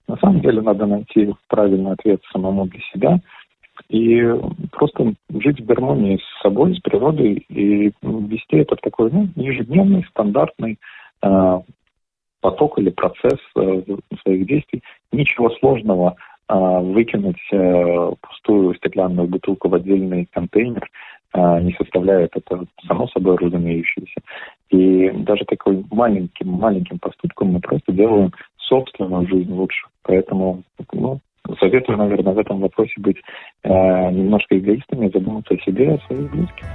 На 0.07 0.17
самом 0.17 0.41
деле 0.41 0.63
надо 0.63 0.87
найти 0.87 1.35
правильный 1.49 1.93
ответ 1.93 2.21
самому 2.33 2.67
для 2.67 2.81
себя 2.93 3.21
и 3.89 4.23
просто 4.73 5.15
жить 5.39 5.61
в 5.61 5.67
гармонии 5.67 6.19
с 6.19 6.43
собой, 6.43 6.75
с 6.75 6.81
природой 6.81 7.45
и 7.49 7.93
вести 8.03 8.57
этот 8.57 8.81
такой 8.81 9.11
ну, 9.13 9.29
ежедневный, 9.37 10.05
стандартный 10.11 10.79
э, 11.23 11.61
поток 12.41 12.79
или 12.79 12.91
процесс 12.91 13.39
э, 13.57 13.83
своих 14.23 14.47
действий. 14.47 14.83
Ничего 15.13 15.51
сложного 15.51 16.17
э, 16.49 16.55
выкинуть 16.55 17.41
э, 17.53 18.13
пустую 18.21 18.75
стеклянную 18.77 19.29
бутылку 19.29 19.69
в 19.69 19.75
отдельный 19.75 20.27
контейнер– 20.33 20.89
не 21.35 21.75
составляет 21.75 22.31
это 22.35 22.65
само 22.87 23.07
собой 23.09 23.37
разумеющееся. 23.37 24.21
И 24.71 25.11
даже 25.11 25.45
такой 25.45 25.85
маленьким, 25.91 26.49
маленьким 26.49 26.99
поступком 26.99 27.53
мы 27.53 27.61
просто 27.61 27.93
делаем 27.93 28.33
собственную 28.59 29.27
жизнь 29.29 29.53
лучше. 29.53 29.87
Поэтому, 30.03 30.63
ну, 30.93 31.21
советую, 31.59 31.99
наверное, 31.99 32.35
в 32.35 32.39
этом 32.39 32.61
вопросе 32.61 32.93
быть 32.99 33.17
э, 33.63 33.69
немножко 33.69 34.59
эгоистами, 34.59 35.11
задуматься 35.13 35.55
о 35.55 35.59
себе 35.59 35.95
о 35.95 36.07
своих 36.07 36.31
близких. 36.31 36.67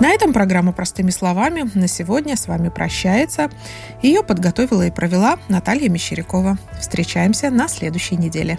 На 0.00 0.10
этом 0.10 0.32
программа 0.32 0.72
«Простыми 0.72 1.10
словами» 1.10 1.62
на 1.74 1.88
сегодня 1.88 2.36
с 2.36 2.46
вами 2.46 2.68
прощается. 2.68 3.48
Ее 4.02 4.22
подготовила 4.22 4.86
и 4.86 4.94
провела 4.94 5.36
Наталья 5.48 5.88
Мещерякова. 5.88 6.56
Встречаемся 6.78 7.50
на 7.50 7.66
следующей 7.68 8.16
неделе. 8.16 8.58